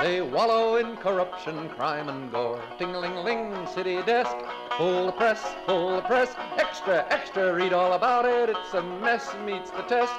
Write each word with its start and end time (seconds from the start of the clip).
They 0.00 0.22
wallow 0.22 0.76
in 0.76 0.96
corruption, 0.96 1.68
crime, 1.68 2.08
and 2.08 2.32
gore. 2.32 2.62
Ting-a-ling-ling, 2.78 3.66
city 3.66 4.00
desk. 4.02 4.34
Pull 4.70 5.04
the 5.04 5.12
press, 5.12 5.54
pull 5.66 5.96
the 5.96 6.00
press. 6.00 6.34
Extra, 6.56 7.06
extra, 7.10 7.52
read 7.52 7.74
all 7.74 7.92
about 7.92 8.24
it. 8.24 8.48
It's 8.48 8.72
a 8.72 8.82
mess, 8.82 9.34
meets 9.44 9.70
the 9.70 9.82
test. 9.82 10.14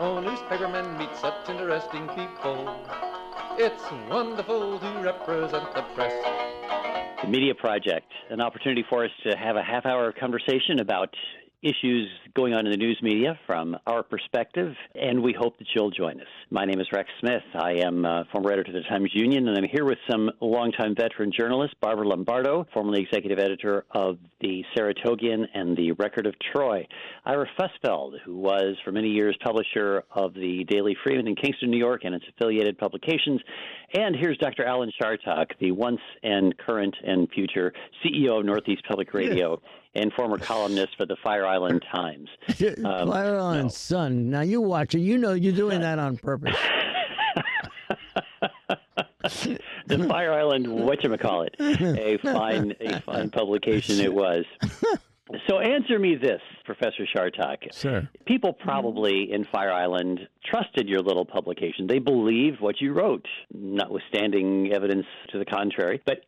Oh, 0.00 0.20
newspapermen 0.20 0.98
meet 0.98 1.14
such 1.14 1.48
interesting 1.48 2.08
people. 2.08 2.74
It's 3.56 3.84
wonderful 4.10 4.80
to 4.80 5.00
represent 5.00 5.74
the 5.76 5.82
press. 5.94 6.12
The 7.22 7.28
Media 7.28 7.54
Project, 7.54 8.10
an 8.30 8.40
opportunity 8.40 8.84
for 8.88 9.04
us 9.04 9.12
to 9.22 9.36
have 9.36 9.54
a 9.54 9.62
half 9.62 9.86
hour 9.86 10.10
conversation 10.10 10.80
about 10.80 11.14
issues 11.62 12.08
going 12.34 12.54
on 12.54 12.66
in 12.66 12.72
the 12.72 12.76
news 12.78 12.98
media 13.02 13.38
from 13.46 13.76
our 13.86 14.02
perspective, 14.02 14.74
and 14.94 15.22
we 15.22 15.34
hope 15.38 15.58
that 15.58 15.66
you'll 15.74 15.90
join 15.90 16.20
us. 16.20 16.26
My 16.50 16.64
name 16.64 16.80
is 16.80 16.86
Rex 16.92 17.08
Smith. 17.20 17.42
I 17.54 17.72
am 17.84 18.04
a 18.04 18.24
former 18.32 18.50
editor 18.50 18.70
of 18.70 18.82
the 18.82 18.88
Times 18.88 19.10
Union, 19.12 19.46
and 19.46 19.58
I'm 19.58 19.68
here 19.70 19.84
with 19.84 19.98
some 20.10 20.30
longtime 20.40 20.94
veteran 20.94 21.30
journalists, 21.36 21.76
Barbara 21.80 22.08
Lombardo, 22.08 22.66
formerly 22.72 23.02
executive 23.02 23.38
editor 23.38 23.84
of 23.90 24.18
the 24.40 24.64
Saratogian 24.74 25.44
and 25.52 25.76
the 25.76 25.92
Record 25.92 26.26
of 26.26 26.34
Troy, 26.52 26.86
Ira 27.26 27.46
Fusfeld, 27.58 28.20
who 28.24 28.38
was 28.38 28.76
for 28.84 28.92
many 28.92 29.08
years 29.08 29.36
publisher 29.44 30.04
of 30.12 30.32
the 30.32 30.64
Daily 30.64 30.96
Freeman 31.04 31.28
in 31.28 31.36
Kingston, 31.36 31.70
New 31.70 31.78
York, 31.78 32.02
and 32.04 32.14
its 32.14 32.24
affiliated 32.30 32.78
publications, 32.78 33.40
and 33.94 34.16
here's 34.16 34.38
Dr. 34.38 34.64
Alan 34.64 34.90
Chartock, 35.00 35.46
the 35.60 35.72
once 35.72 36.00
and 36.22 36.56
current 36.56 36.96
and 37.04 37.28
future 37.30 37.72
CEO 38.02 38.38
of 38.38 38.46
Northeast 38.46 38.82
Public 38.88 39.12
Radio 39.12 39.60
and 39.94 40.12
former 40.12 40.38
columnist 40.38 40.96
for 40.96 41.06
the 41.06 41.16
Fire 41.22 41.46
Island 41.46 41.84
Times. 41.92 42.28
Um, 42.84 43.08
Fire 43.08 43.36
Island 43.38 43.62
no. 43.64 43.68
Sun. 43.68 44.30
Now 44.30 44.42
you 44.42 44.60
watch 44.60 44.94
it. 44.94 45.00
You 45.00 45.18
know 45.18 45.32
you're 45.32 45.52
doing 45.52 45.80
that 45.80 45.98
on 45.98 46.16
purpose. 46.16 46.56
the 49.86 50.06
Fire 50.08 50.32
Island, 50.32 50.68
what 50.68 51.02
you 51.02 51.16
call 51.16 51.42
it, 51.42 51.54
a 51.58 52.18
fine, 52.18 52.74
a 52.80 53.00
fine 53.00 53.30
publication 53.30 54.00
it 54.00 54.12
was. 54.12 54.44
So 55.48 55.60
answer 55.60 55.98
me 55.98 56.16
this, 56.16 56.40
Professor 56.64 57.06
Chartock. 57.14 57.72
Sir. 57.72 58.08
People 58.26 58.52
probably 58.52 59.32
in 59.32 59.44
Fire 59.44 59.72
Island 59.72 60.20
trusted 60.44 60.88
your 60.88 61.00
little 61.00 61.24
publication. 61.24 61.86
They 61.86 61.98
believed 62.00 62.60
what 62.60 62.80
you 62.80 62.92
wrote, 62.92 63.26
notwithstanding 63.52 64.72
evidence 64.72 65.06
to 65.30 65.38
the 65.38 65.44
contrary. 65.44 66.02
But 66.04 66.24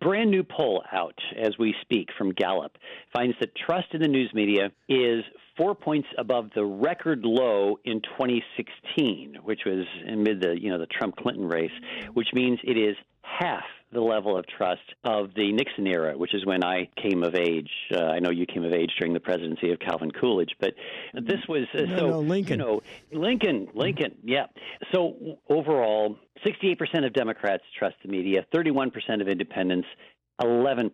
brand 0.00 0.30
new 0.30 0.44
poll 0.44 0.82
out 0.92 1.18
as 1.36 1.58
we 1.58 1.74
speak 1.80 2.08
from 2.16 2.32
Gallup. 2.32 2.76
Finds 3.12 3.36
that 3.40 3.54
trust 3.54 3.88
in 3.92 4.00
the 4.00 4.08
news 4.08 4.30
media 4.34 4.70
is 4.88 5.24
four 5.56 5.74
points 5.74 6.08
above 6.18 6.50
the 6.54 6.64
record 6.64 7.20
low 7.24 7.78
in 7.84 8.00
2016, 8.02 9.38
which 9.42 9.60
was 9.66 9.84
amid 10.08 10.40
the 10.40 10.60
you 10.60 10.70
know 10.70 10.78
the 10.78 10.86
Trump 10.86 11.16
Clinton 11.16 11.46
race, 11.46 11.72
which 12.14 12.28
means 12.32 12.58
it 12.64 12.78
is 12.78 12.96
half 13.22 13.64
the 13.92 14.00
level 14.00 14.38
of 14.38 14.46
trust 14.46 14.80
of 15.04 15.34
the 15.34 15.52
Nixon 15.52 15.86
era, 15.86 16.16
which 16.16 16.34
is 16.34 16.46
when 16.46 16.64
I 16.64 16.88
came 17.00 17.22
of 17.22 17.34
age. 17.34 17.70
Uh, 17.94 17.98
I 18.04 18.20
know 18.20 18.30
you 18.30 18.46
came 18.46 18.64
of 18.64 18.72
age 18.72 18.90
during 18.98 19.12
the 19.12 19.20
presidency 19.20 19.70
of 19.70 19.78
Calvin 19.80 20.10
Coolidge, 20.10 20.52
but 20.58 20.74
this 21.14 21.40
was 21.48 21.66
uh, 21.74 21.82
no, 21.82 21.96
so 21.96 22.06
no, 22.08 22.20
Lincoln. 22.20 22.58
You 22.58 22.66
know, 22.66 22.82
Lincoln, 23.12 23.68
Lincoln, 23.74 24.16
yeah. 24.24 24.46
So 24.92 25.38
overall, 25.48 26.16
68% 26.46 27.06
of 27.06 27.12
Democrats 27.12 27.64
trust 27.78 27.96
the 28.02 28.08
media, 28.08 28.46
31% 28.54 28.90
of 29.20 29.28
independents, 29.28 29.88
11% 30.40 30.90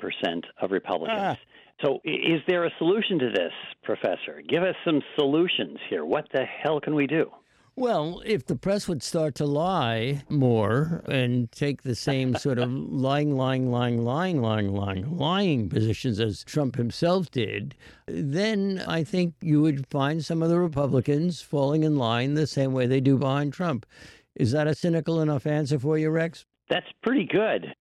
of 0.61 0.71
Republicans. 0.73 1.19
Ah. 1.21 1.37
So, 1.83 2.01
is 2.05 2.41
there 2.49 2.65
a 2.65 2.71
solution 2.79 3.19
to 3.21 3.31
this, 3.31 3.53
Professor? 3.85 4.43
Give 4.49 4.63
us 4.63 4.75
some 4.85 5.01
solutions 5.17 5.79
here. 5.89 6.05
What 6.05 6.27
the 6.33 6.45
hell 6.45 6.81
can 6.81 6.95
we 6.95 7.07
do? 7.07 7.31
Well, 7.79 8.21
if 8.27 8.45
the 8.45 8.57
press 8.57 8.89
would 8.89 9.05
start 9.05 9.37
to 9.37 9.47
lie 9.47 10.25
more 10.29 11.05
and 11.09 11.51
take 11.53 11.83
the 11.83 11.95
same 11.95 12.35
sort 12.35 12.59
of 12.59 12.69
lying, 12.73 13.37
lying, 13.37 13.71
lying, 13.71 14.03
lying, 14.03 14.43
lying, 14.43 14.75
lying, 14.75 15.17
lying 15.17 15.69
positions 15.69 16.19
as 16.19 16.43
Trump 16.43 16.75
himself 16.75 17.31
did, 17.31 17.77
then 18.09 18.83
I 18.85 19.05
think 19.05 19.35
you 19.41 19.63
would 19.63 19.87
find 19.87 20.25
some 20.25 20.43
of 20.43 20.49
the 20.49 20.59
Republicans 20.59 21.41
falling 21.41 21.85
in 21.85 21.95
line 21.95 22.35
the 22.35 22.49
same 22.49 22.73
way 22.73 22.89
they 22.89 23.01
do 23.01 23.17
behind 23.17 23.53
Trump. 23.53 23.87
Is 24.35 24.51
that 24.51 24.67
a 24.67 24.75
cynical 24.75 25.21
enough 25.21 25.47
answer 25.47 25.79
for 25.79 25.97
you, 25.97 26.11
Rex? 26.11 26.47
That's 26.69 26.91
pretty 27.05 27.27
good. 27.27 27.73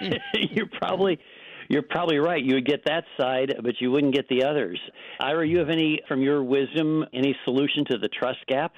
You're 0.34 0.70
probably 0.80 1.18
you're 1.70 1.82
probably 1.82 2.18
right. 2.18 2.44
You 2.44 2.56
would 2.56 2.66
get 2.66 2.84
that 2.86 3.04
side, 3.16 3.54
but 3.62 3.80
you 3.80 3.92
wouldn't 3.92 4.12
get 4.12 4.28
the 4.28 4.44
others. 4.44 4.78
Ira, 5.20 5.46
you 5.46 5.60
have 5.60 5.70
any, 5.70 6.00
from 6.08 6.20
your 6.20 6.42
wisdom, 6.42 7.04
any 7.14 7.36
solution 7.44 7.84
to 7.90 7.98
the 7.98 8.08
trust 8.08 8.40
gap? 8.48 8.74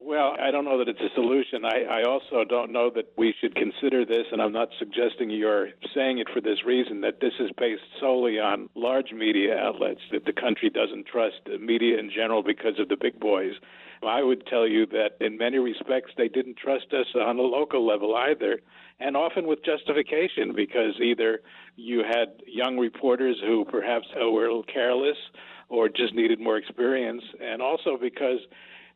Well, 0.00 0.34
I 0.40 0.50
don't 0.50 0.64
know 0.64 0.78
that 0.78 0.88
it's 0.88 1.00
a 1.00 1.14
solution. 1.14 1.66
I, 1.66 2.00
I 2.00 2.02
also 2.04 2.42
don't 2.48 2.72
know 2.72 2.90
that 2.94 3.12
we 3.18 3.34
should 3.38 3.54
consider 3.54 4.06
this, 4.06 4.24
and 4.32 4.40
I'm 4.40 4.54
not 4.54 4.70
suggesting 4.78 5.28
you're 5.28 5.68
saying 5.94 6.16
it 6.16 6.28
for 6.32 6.40
this 6.40 6.64
reason, 6.64 7.02
that 7.02 7.20
this 7.20 7.34
is 7.38 7.50
based 7.58 7.82
solely 8.00 8.38
on 8.38 8.70
large 8.74 9.12
media 9.12 9.58
outlets, 9.58 10.00
that 10.10 10.24
the 10.24 10.32
country 10.32 10.70
doesn't 10.70 11.06
trust 11.06 11.36
the 11.44 11.58
media 11.58 11.98
in 11.98 12.10
general 12.10 12.42
because 12.42 12.78
of 12.78 12.88
the 12.88 12.96
big 12.98 13.20
boys. 13.20 13.52
I 14.02 14.22
would 14.22 14.46
tell 14.46 14.66
you 14.66 14.86
that 14.86 15.16
in 15.20 15.36
many 15.36 15.58
respects 15.58 16.12
they 16.16 16.28
didn't 16.28 16.56
trust 16.56 16.86
us 16.92 17.06
on 17.14 17.38
a 17.38 17.42
local 17.42 17.86
level 17.86 18.14
either, 18.16 18.60
and 18.98 19.16
often 19.16 19.46
with 19.46 19.64
justification 19.64 20.54
because 20.54 20.94
either 21.02 21.40
you 21.76 22.02
had 22.06 22.42
young 22.46 22.78
reporters 22.78 23.36
who 23.44 23.64
perhaps 23.64 24.06
were 24.16 24.46
a 24.46 24.48
little 24.48 24.62
careless 24.62 25.16
or 25.68 25.88
just 25.88 26.14
needed 26.14 26.40
more 26.40 26.56
experience, 26.56 27.22
and 27.40 27.60
also 27.60 27.98
because 28.00 28.40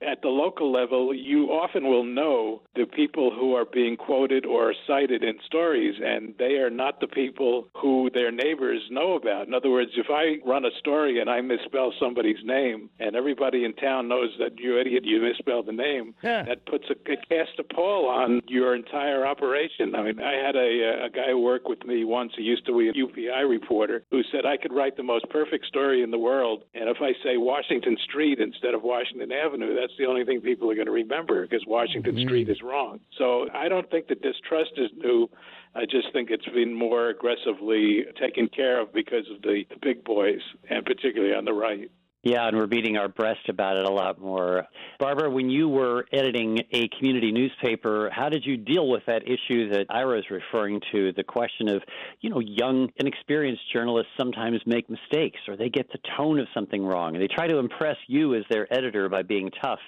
at 0.02 0.22
the 0.22 0.28
local 0.28 0.72
level, 0.72 1.14
you 1.14 1.46
often 1.46 1.86
will 1.86 2.04
know 2.04 2.62
the 2.74 2.86
people 2.86 3.30
who 3.30 3.54
are 3.54 3.64
being 3.64 3.96
quoted 3.96 4.44
or 4.44 4.74
cited 4.86 5.22
in 5.22 5.38
stories, 5.46 5.94
and 6.04 6.34
they 6.38 6.56
are 6.56 6.70
not 6.70 7.00
the 7.00 7.06
people 7.06 7.68
who 7.76 8.10
their 8.12 8.32
neighbors 8.32 8.82
know 8.90 9.14
about. 9.14 9.46
In 9.46 9.54
other 9.54 9.70
words, 9.70 9.92
if 9.96 10.06
I 10.10 10.36
run 10.46 10.64
a 10.64 10.70
story 10.78 11.20
and 11.20 11.30
I 11.30 11.40
misspell 11.40 11.92
somebody's 12.00 12.42
name, 12.44 12.90
and 12.98 13.14
everybody 13.14 13.64
in 13.64 13.74
town 13.74 14.08
knows 14.08 14.30
that 14.38 14.58
you 14.58 14.78
idiot, 14.78 15.04
you 15.04 15.20
misspelled 15.20 15.66
the 15.66 15.72
name, 15.72 16.14
yeah. 16.22 16.42
that 16.44 16.66
puts 16.66 16.84
a 16.90 16.94
it 17.06 17.20
casts 17.28 17.54
a 17.58 17.62
pall 17.62 18.08
on 18.08 18.40
your 18.48 18.74
entire 18.74 19.26
operation. 19.26 19.94
I 19.94 20.02
mean, 20.02 20.20
I 20.20 20.34
had 20.34 20.56
a, 20.56 21.04
a 21.06 21.10
guy 21.10 21.34
work 21.34 21.68
with 21.68 21.84
me 21.84 22.04
once. 22.04 22.32
He 22.36 22.42
used 22.42 22.66
to 22.66 22.76
be 22.76 22.88
a 22.88 22.92
UPI 22.92 23.48
reporter 23.48 24.04
who 24.10 24.22
said 24.32 24.46
I 24.46 24.56
could 24.56 24.72
write 24.72 24.96
the 24.96 25.02
most 25.02 25.28
perfect 25.30 25.66
story 25.66 26.02
in 26.02 26.10
the 26.10 26.18
world, 26.18 26.64
and 26.74 26.88
if 26.88 26.98
I 27.00 27.12
say 27.22 27.36
Washington 27.36 27.96
Street 28.04 28.40
instead 28.40 28.74
of 28.74 28.82
Washington 28.82 29.30
Avenue, 29.32 29.76
that's 29.78 29.92
the 29.98 30.06
only 30.06 30.24
thing 30.24 30.40
people 30.40 30.70
are 30.70 30.74
going 30.74 30.86
to 30.86 30.92
remember 30.92 31.42
because 31.42 31.64
Washington 31.66 32.14
mm-hmm. 32.14 32.28
Street 32.28 32.48
is 32.48 32.60
wrong. 32.64 33.00
So 33.18 33.48
I 33.54 33.68
don't 33.68 33.90
think 33.90 34.08
that 34.08 34.22
distrust 34.22 34.72
is 34.76 34.90
new. 34.96 35.28
I 35.74 35.84
just 35.84 36.12
think 36.12 36.30
it's 36.30 36.46
been 36.46 36.74
more 36.74 37.08
aggressively 37.08 38.04
taken 38.20 38.48
care 38.48 38.80
of 38.80 38.92
because 38.92 39.24
of 39.34 39.42
the, 39.42 39.64
the 39.70 39.76
big 39.80 40.04
boys, 40.04 40.40
and 40.70 40.84
particularly 40.84 41.34
on 41.34 41.44
the 41.44 41.52
right. 41.52 41.90
Yeah, 42.24 42.48
and 42.48 42.56
we're 42.56 42.66
beating 42.66 42.96
our 42.96 43.08
breast 43.08 43.50
about 43.50 43.76
it 43.76 43.84
a 43.84 43.92
lot 43.92 44.18
more. 44.18 44.66
Barbara, 44.98 45.28
when 45.30 45.50
you 45.50 45.68
were 45.68 46.06
editing 46.10 46.58
a 46.72 46.88
community 46.96 47.30
newspaper, 47.30 48.08
how 48.10 48.30
did 48.30 48.46
you 48.46 48.56
deal 48.56 48.88
with 48.88 49.02
that 49.06 49.24
issue 49.24 49.68
that 49.68 49.84
Ira 49.90 50.20
is 50.20 50.24
referring 50.30 50.80
to? 50.92 51.12
The 51.12 51.22
question 51.22 51.68
of, 51.68 51.82
you 52.22 52.30
know, 52.30 52.40
young, 52.40 52.88
inexperienced 52.96 53.60
journalists 53.70 54.10
sometimes 54.18 54.58
make 54.64 54.88
mistakes 54.88 55.38
or 55.46 55.58
they 55.58 55.68
get 55.68 55.92
the 55.92 55.98
tone 56.16 56.38
of 56.38 56.46
something 56.54 56.82
wrong. 56.82 57.12
They 57.12 57.28
try 57.28 57.46
to 57.46 57.58
impress 57.58 57.98
you 58.06 58.34
as 58.34 58.44
their 58.48 58.72
editor 58.72 59.10
by 59.10 59.20
being 59.20 59.50
tough 59.62 59.80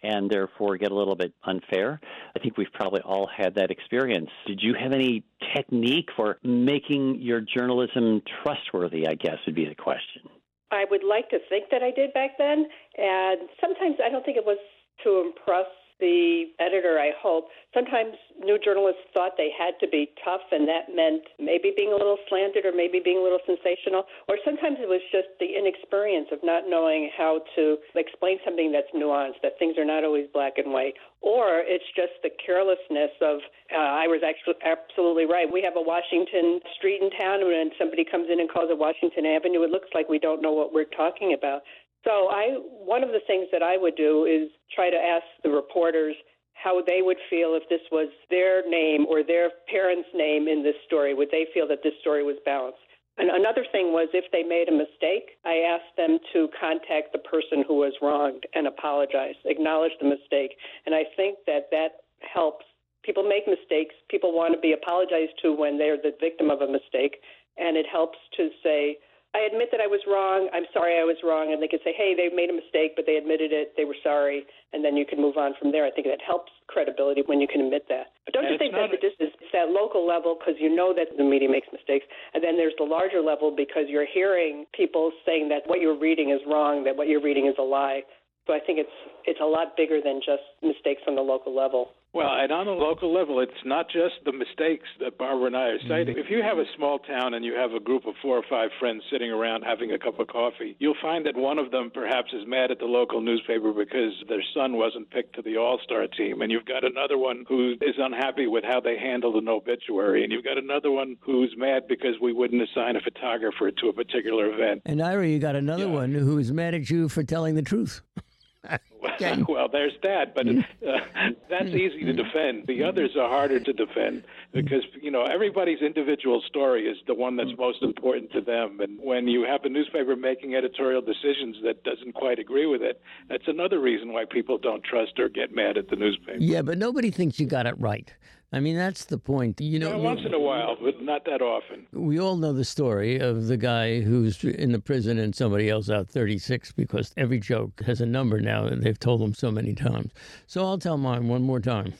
and 0.00 0.30
therefore 0.30 0.76
get 0.76 0.92
a 0.92 0.94
little 0.94 1.16
bit 1.16 1.32
unfair. 1.42 2.00
I 2.36 2.38
think 2.38 2.56
we've 2.56 2.72
probably 2.72 3.00
all 3.00 3.28
had 3.36 3.56
that 3.56 3.72
experience. 3.72 4.30
Did 4.46 4.60
you 4.62 4.74
have 4.80 4.92
any 4.92 5.24
technique 5.56 6.08
for 6.14 6.38
making 6.44 7.16
your 7.20 7.40
journalism 7.40 8.22
trustworthy? 8.44 9.08
I 9.08 9.14
guess 9.14 9.38
would 9.44 9.56
be 9.56 9.68
the 9.68 9.74
question. 9.74 10.22
I 10.70 10.84
would 10.90 11.02
like 11.02 11.28
to 11.30 11.38
think 11.48 11.70
that 11.70 11.82
I 11.82 11.90
did 11.90 12.12
back 12.12 12.38
then, 12.38 12.66
and 12.96 13.48
sometimes 13.60 13.96
I 14.04 14.08
don't 14.08 14.24
think 14.24 14.36
it 14.36 14.46
was 14.46 14.58
to 15.04 15.20
impress 15.20 15.66
the 16.00 16.50
editor, 16.58 16.98
I 16.98 17.12
hope, 17.20 17.48
sometimes 17.74 18.14
new 18.40 18.58
journalists 18.58 19.02
thought 19.12 19.32
they 19.36 19.50
had 19.56 19.78
to 19.80 19.88
be 19.88 20.10
tough, 20.24 20.40
and 20.50 20.66
that 20.66 20.94
meant 20.94 21.22
maybe 21.38 21.72
being 21.76 21.92
a 21.92 21.96
little 21.96 22.18
slanted 22.28 22.64
or 22.64 22.72
maybe 22.72 23.00
being 23.04 23.18
a 23.18 23.22
little 23.22 23.40
sensational. 23.46 24.04
Or 24.28 24.38
sometimes 24.44 24.78
it 24.80 24.88
was 24.88 25.00
just 25.12 25.28
the 25.38 25.56
inexperience 25.56 26.28
of 26.32 26.40
not 26.42 26.64
knowing 26.66 27.10
how 27.16 27.42
to 27.56 27.76
explain 27.94 28.38
something 28.44 28.72
that's 28.72 28.90
nuanced, 28.96 29.42
that 29.42 29.58
things 29.58 29.76
are 29.78 29.84
not 29.84 30.04
always 30.04 30.26
black 30.32 30.58
and 30.58 30.72
white. 30.72 30.94
Or 31.20 31.60
it's 31.68 31.84
just 31.94 32.16
the 32.24 32.30
carelessness 32.32 33.12
of, 33.20 33.44
uh, 33.68 33.76
I 33.76 34.08
was 34.08 34.24
actually 34.24 34.56
absolutely 34.64 35.26
right. 35.26 35.44
We 35.44 35.60
have 35.62 35.76
a 35.76 35.84
Washington 35.84 36.60
street 36.74 37.04
in 37.04 37.10
town, 37.12 37.44
and 37.44 37.52
when 37.52 37.70
somebody 37.76 38.08
comes 38.08 38.32
in 38.32 38.40
and 38.40 38.48
calls 38.48 38.72
it 38.72 38.78
Washington 38.78 39.26
Avenue, 39.26 39.62
it 39.62 39.70
looks 39.70 39.92
like 39.92 40.08
we 40.08 40.18
don't 40.18 40.40
know 40.40 40.52
what 40.52 40.72
we're 40.72 40.88
talking 40.88 41.36
about. 41.36 41.60
So 42.04 42.28
I 42.28 42.56
one 42.56 43.02
of 43.02 43.10
the 43.10 43.20
things 43.26 43.46
that 43.52 43.62
I 43.62 43.76
would 43.76 43.96
do 43.96 44.24
is 44.24 44.50
try 44.74 44.90
to 44.90 44.96
ask 44.96 45.24
the 45.42 45.50
reporters 45.50 46.16
how 46.54 46.82
they 46.86 47.00
would 47.02 47.16
feel 47.28 47.56
if 47.56 47.68
this 47.68 47.80
was 47.90 48.08
their 48.28 48.68
name 48.68 49.06
or 49.06 49.22
their 49.22 49.50
parents' 49.70 50.08
name 50.14 50.48
in 50.48 50.62
this 50.62 50.76
story. 50.86 51.14
Would 51.14 51.30
they 51.30 51.46
feel 51.54 51.66
that 51.68 51.82
this 51.82 51.94
story 52.00 52.22
was 52.22 52.36
balanced? 52.44 52.80
And 53.16 53.28
another 53.28 53.64
thing 53.72 53.92
was 53.92 54.08
if 54.12 54.24
they 54.32 54.42
made 54.42 54.68
a 54.68 54.72
mistake, 54.72 55.36
I 55.44 55.68
asked 55.68 55.96
them 55.96 56.18
to 56.32 56.48
contact 56.58 57.12
the 57.12 57.18
person 57.20 57.64
who 57.66 57.76
was 57.76 57.92
wronged 58.00 58.44
and 58.54 58.66
apologize, 58.66 59.36
acknowledge 59.44 59.92
the 60.00 60.08
mistake. 60.08 60.56
And 60.86 60.94
I 60.94 61.04
think 61.16 61.38
that 61.46 61.68
that 61.70 62.04
helps. 62.20 62.64
People 63.02 63.24
make 63.24 63.48
mistakes. 63.48 63.94
People 64.08 64.32
want 64.32 64.54
to 64.54 64.60
be 64.60 64.72
apologized 64.72 65.36
to 65.42 65.52
when 65.52 65.76
they're 65.76 65.96
the 65.96 66.16
victim 66.20 66.50
of 66.50 66.60
a 66.60 66.70
mistake. 66.70 67.20
And 67.56 67.76
it 67.76 67.86
helps 67.90 68.18
to 68.36 68.48
say, 68.62 68.96
I 69.30 69.46
admit 69.46 69.70
that 69.70 69.78
I 69.78 69.86
was 69.86 70.02
wrong. 70.10 70.50
I'm 70.50 70.66
sorry 70.74 70.98
I 70.98 71.06
was 71.06 71.14
wrong. 71.22 71.54
And 71.54 71.62
they 71.62 71.70
could 71.70 71.82
say, 71.86 71.94
hey, 71.94 72.18
they 72.18 72.34
made 72.34 72.50
a 72.50 72.56
mistake, 72.56 72.98
but 72.98 73.06
they 73.06 73.14
admitted 73.14 73.54
it. 73.54 73.78
They 73.78 73.86
were 73.86 73.98
sorry. 74.02 74.42
And 74.74 74.82
then 74.82 74.98
you 74.98 75.06
can 75.06 75.22
move 75.22 75.38
on 75.38 75.54
from 75.54 75.70
there. 75.70 75.86
I 75.86 75.90
think 75.94 76.10
that 76.10 76.18
helps 76.18 76.50
credibility 76.66 77.22
when 77.26 77.38
you 77.38 77.46
can 77.46 77.62
admit 77.62 77.86
that. 77.86 78.10
But 78.26 78.34
don't 78.34 78.50
And 78.50 78.54
you 78.54 78.58
think 78.58 78.74
that 78.74 78.90
the 78.90 78.98
distance, 78.98 79.30
it's 79.38 79.54
that 79.54 79.70
local 79.70 80.02
level 80.02 80.34
because 80.34 80.58
you 80.58 80.66
know 80.66 80.90
that 80.94 81.14
the 81.14 81.22
media 81.22 81.46
makes 81.46 81.70
mistakes. 81.70 82.06
And 82.34 82.42
then 82.42 82.58
there's 82.58 82.74
the 82.74 82.86
larger 82.86 83.22
level 83.22 83.54
because 83.54 83.86
you're 83.86 84.08
hearing 84.08 84.66
people 84.74 85.14
saying 85.22 85.46
that 85.54 85.62
what 85.70 85.78
you're 85.78 85.98
reading 85.98 86.34
is 86.34 86.42
wrong, 86.46 86.82
that 86.84 86.98
what 86.98 87.06
you're 87.06 87.22
reading 87.22 87.46
is 87.46 87.54
a 87.58 87.66
lie. 87.66 88.02
So 88.46 88.54
I 88.54 88.58
think 88.58 88.82
it's 88.82 88.98
it's 89.30 89.38
a 89.38 89.46
lot 89.46 89.76
bigger 89.76 90.00
than 90.02 90.18
just 90.18 90.42
mistakes 90.58 91.02
on 91.06 91.14
the 91.14 91.22
local 91.22 91.54
level. 91.54 91.94
Well, 92.12 92.26
and 92.32 92.50
on 92.50 92.66
a 92.66 92.72
local 92.72 93.14
level, 93.14 93.38
it's 93.38 93.52
not 93.64 93.86
just 93.86 94.14
the 94.24 94.32
mistakes 94.32 94.88
that 94.98 95.16
Barbara 95.16 95.46
and 95.46 95.56
I 95.56 95.68
are 95.68 95.78
citing. 95.86 96.16
Mm-hmm. 96.16 96.26
If 96.26 96.30
you 96.30 96.42
have 96.42 96.58
a 96.58 96.64
small 96.76 96.98
town 96.98 97.34
and 97.34 97.44
you 97.44 97.54
have 97.54 97.70
a 97.72 97.78
group 97.78 98.04
of 98.04 98.14
four 98.20 98.36
or 98.36 98.42
five 98.50 98.70
friends 98.80 99.04
sitting 99.12 99.30
around 99.30 99.62
having 99.62 99.92
a 99.92 99.98
cup 99.98 100.18
of 100.18 100.26
coffee, 100.26 100.74
you'll 100.80 100.98
find 101.00 101.24
that 101.26 101.36
one 101.36 101.58
of 101.60 101.70
them 101.70 101.88
perhaps 101.94 102.32
is 102.32 102.42
mad 102.48 102.72
at 102.72 102.80
the 102.80 102.84
local 102.86 103.20
newspaper 103.20 103.72
because 103.72 104.12
their 104.28 104.42
son 104.52 104.76
wasn't 104.76 105.08
picked 105.10 105.36
to 105.36 105.42
the 105.42 105.56
All 105.56 105.78
Star 105.84 106.08
team. 106.08 106.42
And 106.42 106.50
you've 106.50 106.64
got 106.66 106.82
another 106.84 107.16
one 107.16 107.44
who 107.48 107.74
is 107.80 107.94
unhappy 107.96 108.48
with 108.48 108.64
how 108.64 108.80
they 108.80 108.98
handled 108.98 109.36
an 109.36 109.48
obituary. 109.48 110.24
And 110.24 110.32
you've 110.32 110.44
got 110.44 110.58
another 110.58 110.90
one 110.90 111.16
who's 111.20 111.54
mad 111.56 111.84
because 111.88 112.16
we 112.20 112.32
wouldn't 112.32 112.60
assign 112.60 112.96
a 112.96 113.00
photographer 113.00 113.70
to 113.70 113.88
a 113.88 113.92
particular 113.92 114.52
event. 114.52 114.82
And 114.84 115.00
Ira, 115.00 115.28
you 115.28 115.38
got 115.38 115.54
another 115.54 115.84
Yeah. 115.84 115.92
one 115.94 116.12
who 116.14 116.38
is 116.38 116.52
mad 116.52 116.74
at 116.74 116.90
you 116.90 117.08
for 117.08 117.22
telling 117.22 117.54
the 117.54 117.62
truth. 117.62 118.02
Okay. 118.64 119.42
well, 119.48 119.68
there's 119.70 119.92
that, 120.02 120.34
but 120.34 120.46
uh, 120.46 121.30
that's 121.48 121.68
easy 121.68 122.04
to 122.04 122.12
defend. 122.12 122.66
The 122.66 122.84
others 122.84 123.10
are 123.18 123.28
harder 123.28 123.58
to 123.60 123.72
defend 123.72 124.24
because 124.52 124.82
you 125.00 125.10
know 125.10 125.24
everybody's 125.24 125.80
individual 125.80 126.42
story 126.46 126.86
is 126.86 126.98
the 127.06 127.14
one 127.14 127.36
that's 127.36 127.56
most 127.58 127.82
important 127.82 128.32
to 128.32 128.40
them. 128.40 128.80
And 128.80 128.98
when 129.00 129.28
you 129.28 129.44
have 129.44 129.64
a 129.64 129.68
newspaper 129.68 130.16
making 130.16 130.54
editorial 130.54 131.00
decisions 131.00 131.56
that 131.64 131.84
doesn't 131.84 132.14
quite 132.14 132.38
agree 132.38 132.66
with 132.66 132.82
it, 132.82 133.00
that's 133.28 133.48
another 133.48 133.80
reason 133.80 134.12
why 134.12 134.24
people 134.30 134.58
don't 134.58 134.84
trust 134.84 135.18
or 135.18 135.28
get 135.28 135.54
mad 135.54 135.78
at 135.78 135.88
the 135.88 135.96
newspaper. 135.96 136.38
Yeah, 136.38 136.62
but 136.62 136.78
nobody 136.78 137.10
thinks 137.10 137.40
you 137.40 137.46
got 137.46 137.66
it 137.66 137.78
right. 137.80 138.12
I 138.52 138.58
mean, 138.58 138.74
that's 138.76 139.04
the 139.04 139.18
point. 139.18 139.60
You 139.60 139.78
know, 139.78 139.92
Uh, 139.94 139.98
once 139.98 140.22
in 140.26 140.34
a 140.34 140.38
while, 140.40 140.76
but 140.82 141.00
not 141.00 141.24
that 141.26 141.40
often. 141.40 141.86
we 141.92 142.18
all 142.18 142.36
know 142.36 142.52
the 142.52 142.64
story 142.64 143.16
of 143.18 143.46
the 143.46 143.56
guy 143.56 144.00
who's 144.00 144.42
in 144.42 144.72
the 144.72 144.80
prison 144.80 145.18
and 145.18 145.34
somebody 145.34 145.68
else 145.68 145.88
out 145.88 146.08
36 146.08 146.72
because 146.72 147.12
every 147.16 147.38
joke 147.38 147.80
has 147.86 148.00
a 148.00 148.06
number 148.06 148.40
now 148.40 148.64
and 148.66 148.82
they've 148.82 148.98
told 148.98 149.20
them 149.20 149.34
so 149.34 149.52
many 149.52 149.74
times. 149.74 150.10
So 150.48 150.64
I'll 150.64 150.78
tell 150.78 150.96
mine 150.98 151.28
one 151.28 151.42
more 151.42 151.60
time. 151.60 151.94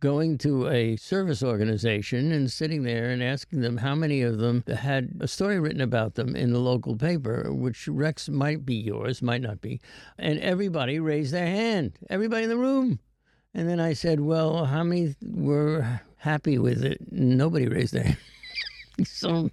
Going 0.00 0.38
to 0.38 0.68
a 0.68 0.94
service 0.94 1.42
organization 1.42 2.30
and 2.30 2.48
sitting 2.48 2.84
there 2.84 3.10
and 3.10 3.20
asking 3.20 3.62
them 3.62 3.78
how 3.78 3.96
many 3.96 4.22
of 4.22 4.38
them 4.38 4.62
had 4.68 5.10
a 5.18 5.26
story 5.26 5.58
written 5.58 5.80
about 5.80 6.14
them 6.14 6.36
in 6.36 6.52
the 6.52 6.60
local 6.60 6.94
paper, 6.94 7.52
which 7.52 7.88
Rex 7.88 8.28
might 8.28 8.64
be 8.64 8.76
yours, 8.76 9.20
might 9.20 9.42
not 9.42 9.60
be. 9.60 9.80
And 10.16 10.38
everybody 10.38 11.00
raised 11.00 11.32
their 11.34 11.46
hand, 11.46 11.98
everybody 12.08 12.44
in 12.44 12.50
the 12.50 12.56
room. 12.56 13.00
And 13.54 13.68
then 13.68 13.80
I 13.80 13.92
said, 13.92 14.20
Well, 14.20 14.66
how 14.66 14.82
many 14.84 15.14
were 15.22 16.00
happy 16.18 16.58
with 16.58 16.84
it? 16.84 17.00
Nobody 17.10 17.68
raised 17.68 17.94
their 17.94 18.04
hand. 18.04 18.18
so 19.04 19.48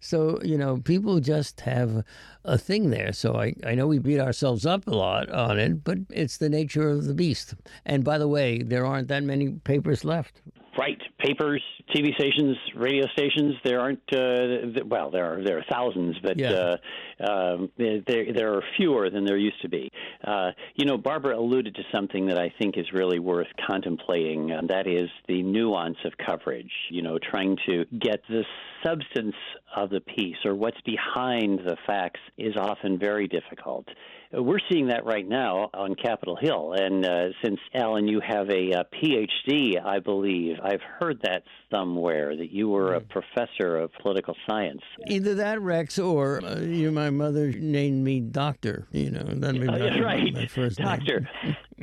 so 0.00 0.40
you 0.42 0.58
know 0.58 0.78
people 0.78 1.20
just 1.20 1.60
have 1.60 2.02
a 2.44 2.58
thing 2.58 2.90
there 2.90 3.12
so 3.12 3.36
I, 3.36 3.54
I 3.64 3.76
know 3.76 3.86
we 3.86 4.00
beat 4.00 4.18
ourselves 4.18 4.66
up 4.66 4.88
a 4.88 4.90
lot 4.90 5.30
on 5.30 5.56
it 5.60 5.84
but 5.84 5.98
it's 6.10 6.38
the 6.38 6.48
nature 6.48 6.88
of 6.88 7.04
the 7.04 7.14
beast 7.14 7.54
and 7.86 8.02
by 8.02 8.18
the 8.18 8.26
way 8.26 8.60
there 8.60 8.84
aren't 8.84 9.06
that 9.06 9.22
many 9.22 9.50
papers 9.50 10.04
left 10.04 10.42
Right, 10.78 11.00
papers, 11.18 11.62
TV 11.94 12.14
stations, 12.14 12.56
radio 12.76 13.06
stations. 13.12 13.54
There 13.64 13.80
aren't. 13.80 14.00
Uh, 14.12 14.72
th- 14.74 14.84
well, 14.86 15.10
there 15.10 15.24
are 15.38 15.42
there 15.44 15.58
are 15.58 15.64
thousands, 15.70 16.16
but 16.22 16.38
Yeah. 16.38 16.74
uh, 17.20 17.30
um, 17.30 17.70
there 17.76 18.32
there 18.32 18.52
are 18.54 18.62
fewer 18.76 19.10
than 19.10 19.24
there 19.24 19.36
used 19.36 19.60
to 19.62 19.68
be. 19.68 19.90
Uh, 20.22 20.52
you 20.74 20.84
know, 20.86 20.98
Barbara 20.98 21.38
alluded 21.38 21.74
to 21.76 21.82
something 21.92 22.26
that 22.26 22.38
I 22.38 22.52
think 22.60 22.76
is 22.76 22.86
really 22.92 23.18
worth 23.18 23.48
contemplating, 23.66 24.50
and 24.50 24.68
that 24.68 24.86
is 24.86 25.08
the 25.26 25.42
nuance 25.42 25.98
of 26.04 26.12
coverage. 26.18 26.72
You 26.90 27.02
know, 27.02 27.18
trying 27.18 27.56
to 27.66 27.84
get 27.98 28.22
the 28.28 28.44
substance 28.84 29.34
of 29.74 29.90
the 29.90 30.00
piece 30.00 30.36
or 30.44 30.54
what's 30.54 30.80
behind 30.82 31.60
the 31.60 31.76
facts 31.86 32.20
is 32.36 32.54
often 32.56 32.98
very 32.98 33.26
difficult. 33.28 33.86
We're 34.32 34.60
seeing 34.70 34.88
that 34.88 35.04
right 35.06 35.26
now 35.26 35.70
on 35.72 35.94
Capitol 35.94 36.36
Hill. 36.40 36.74
And 36.74 37.04
uh, 37.04 37.28
since, 37.42 37.58
Alan, 37.74 38.06
you 38.06 38.20
have 38.20 38.50
a, 38.50 38.74
uh 38.74 38.82
PhD, 39.02 39.82
I 39.82 40.00
believe, 40.00 40.56
I've 40.62 40.82
heard 40.82 41.20
that 41.22 41.44
somewhere, 41.78 42.36
that 42.36 42.50
you 42.50 42.68
were 42.68 42.94
a 42.94 43.00
professor 43.00 43.76
of 43.76 43.92
political 44.02 44.34
science. 44.48 44.80
either 45.08 45.34
that 45.36 45.60
rex 45.60 45.98
or 45.98 46.44
uh, 46.44 46.58
you 46.60 46.90
my 46.90 47.10
mother 47.10 47.52
named 47.52 48.02
me 48.04 48.20
doctor 48.20 48.86
you 48.92 49.10
know 49.10 49.22
that 49.22 49.54
Oh, 49.56 49.78
that's 49.78 50.00
right, 50.00 50.32
my 50.34 50.46
first. 50.46 50.78
Doctor. 50.78 51.28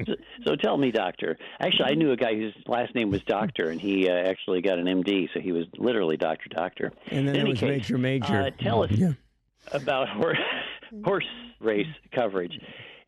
so, 0.06 0.14
so 0.46 0.56
tell 0.56 0.78
me, 0.78 0.92
Doctor. 0.92 1.38
Actually, 1.60 1.92
I 1.92 1.96
knew 1.96 2.12
a 2.12 2.18
guy 2.18 2.34
whose 2.36 2.54
last 2.68 2.94
name 2.96 3.10
was 3.12 3.22
Doctor, 3.24 3.70
and 3.70 3.80
he 3.80 4.10
uh, 4.10 4.14
actually 4.14 4.62
got 4.62 4.78
an 4.80 4.86
MD, 4.86 5.28
so 5.34 5.40
he 5.40 5.52
was 5.52 5.66
literally 5.78 6.18
Doctor 6.18 6.50
Doctor. 6.50 6.92
and 7.12 7.28
then 7.28 7.36
In 7.36 7.48
it 7.48 7.50
was 7.50 7.60
case, 7.60 7.70
major 7.70 7.98
major 7.98 8.42
uh, 8.42 8.50
tell 8.62 8.84
us 8.84 8.92
yeah. 8.92 9.14
about 9.74 10.10
horse, 10.10 10.38
horse 11.04 11.28
race 11.60 11.88
coverage. 12.14 12.60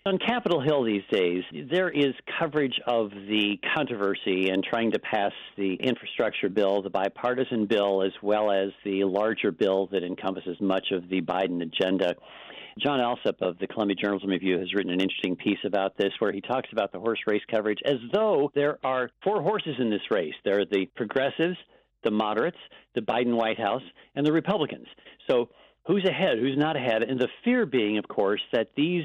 On 0.07 0.17
Capitol 0.17 0.61
Hill 0.61 0.85
these 0.85 1.03
days, 1.11 1.43
there 1.69 1.89
is 1.89 2.13
coverage 2.39 2.79
of 2.87 3.09
the 3.09 3.59
controversy 3.75 4.47
and 4.51 4.63
trying 4.63 4.89
to 4.93 4.99
pass 4.99 5.33
the 5.57 5.73
infrastructure 5.73 6.47
bill, 6.47 6.81
the 6.81 6.89
bipartisan 6.89 7.65
bill, 7.65 8.01
as 8.01 8.13
well 8.23 8.49
as 8.49 8.69
the 8.85 9.03
larger 9.03 9.51
bill 9.51 9.87
that 9.87 10.03
encompasses 10.05 10.55
much 10.61 10.91
of 10.93 11.09
the 11.09 11.19
Biden 11.19 11.61
agenda. 11.61 12.15
Jon 12.79 13.01
Allsop 13.01 13.41
of 13.41 13.59
the 13.59 13.67
Columbia 13.67 13.97
Journalism 14.01 14.29
Review 14.29 14.57
has 14.57 14.73
written 14.73 14.93
an 14.93 15.01
interesting 15.01 15.35
piece 15.35 15.59
about 15.65 15.97
this 15.97 16.13
where 16.19 16.31
he 16.31 16.39
talks 16.39 16.69
about 16.71 16.93
the 16.93 16.99
horse 16.99 17.19
race 17.27 17.43
coverage 17.51 17.79
as 17.83 17.97
though 18.13 18.49
there 18.55 18.77
are 18.85 19.11
four 19.25 19.41
horses 19.41 19.75
in 19.77 19.89
this 19.89 20.09
race. 20.09 20.35
There 20.45 20.61
are 20.61 20.65
the 20.65 20.85
progressives, 20.95 21.57
the 22.05 22.11
moderates, 22.11 22.55
the 22.95 23.01
Biden 23.01 23.35
White 23.35 23.59
House, 23.59 23.83
and 24.15 24.25
the 24.25 24.31
Republicans. 24.31 24.87
So 25.29 25.49
who's 25.85 26.05
ahead, 26.05 26.37
who's 26.39 26.57
not 26.57 26.77
ahead? 26.77 27.03
And 27.03 27.19
the 27.19 27.27
fear 27.43 27.65
being, 27.65 27.97
of 27.97 28.07
course, 28.07 28.41
that 28.53 28.69
these 28.77 29.03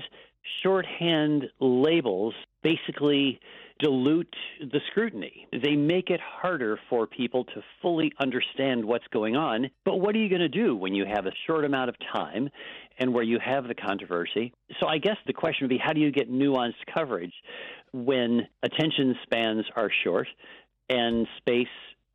shorthand 0.62 1.44
labels 1.60 2.34
basically 2.62 3.40
dilute 3.78 4.34
the 4.60 4.80
scrutiny. 4.90 5.48
They 5.52 5.74
make 5.74 6.08
it 6.10 6.20
harder 6.20 6.78
for 6.88 7.06
people 7.06 7.44
to 7.46 7.62
fully 7.80 8.12
understand 8.20 8.84
what's 8.84 9.06
going 9.12 9.34
on. 9.34 9.68
But 9.84 9.96
what 9.96 10.14
are 10.14 10.18
you 10.18 10.28
going 10.28 10.40
to 10.40 10.48
do 10.48 10.76
when 10.76 10.94
you 10.94 11.04
have 11.04 11.26
a 11.26 11.32
short 11.46 11.64
amount 11.64 11.88
of 11.88 11.96
time 12.12 12.48
and 12.98 13.12
where 13.12 13.24
you 13.24 13.38
have 13.44 13.66
the 13.66 13.74
controversy? 13.74 14.52
So 14.78 14.86
I 14.86 14.98
guess 14.98 15.16
the 15.26 15.32
question 15.32 15.64
would 15.64 15.70
be 15.70 15.78
how 15.78 15.92
do 15.92 16.00
you 16.00 16.12
get 16.12 16.30
nuanced 16.30 16.74
coverage 16.94 17.34
when 17.92 18.46
attention 18.62 19.16
spans 19.24 19.64
are 19.74 19.90
short 20.04 20.28
and 20.88 21.26
space 21.38 21.66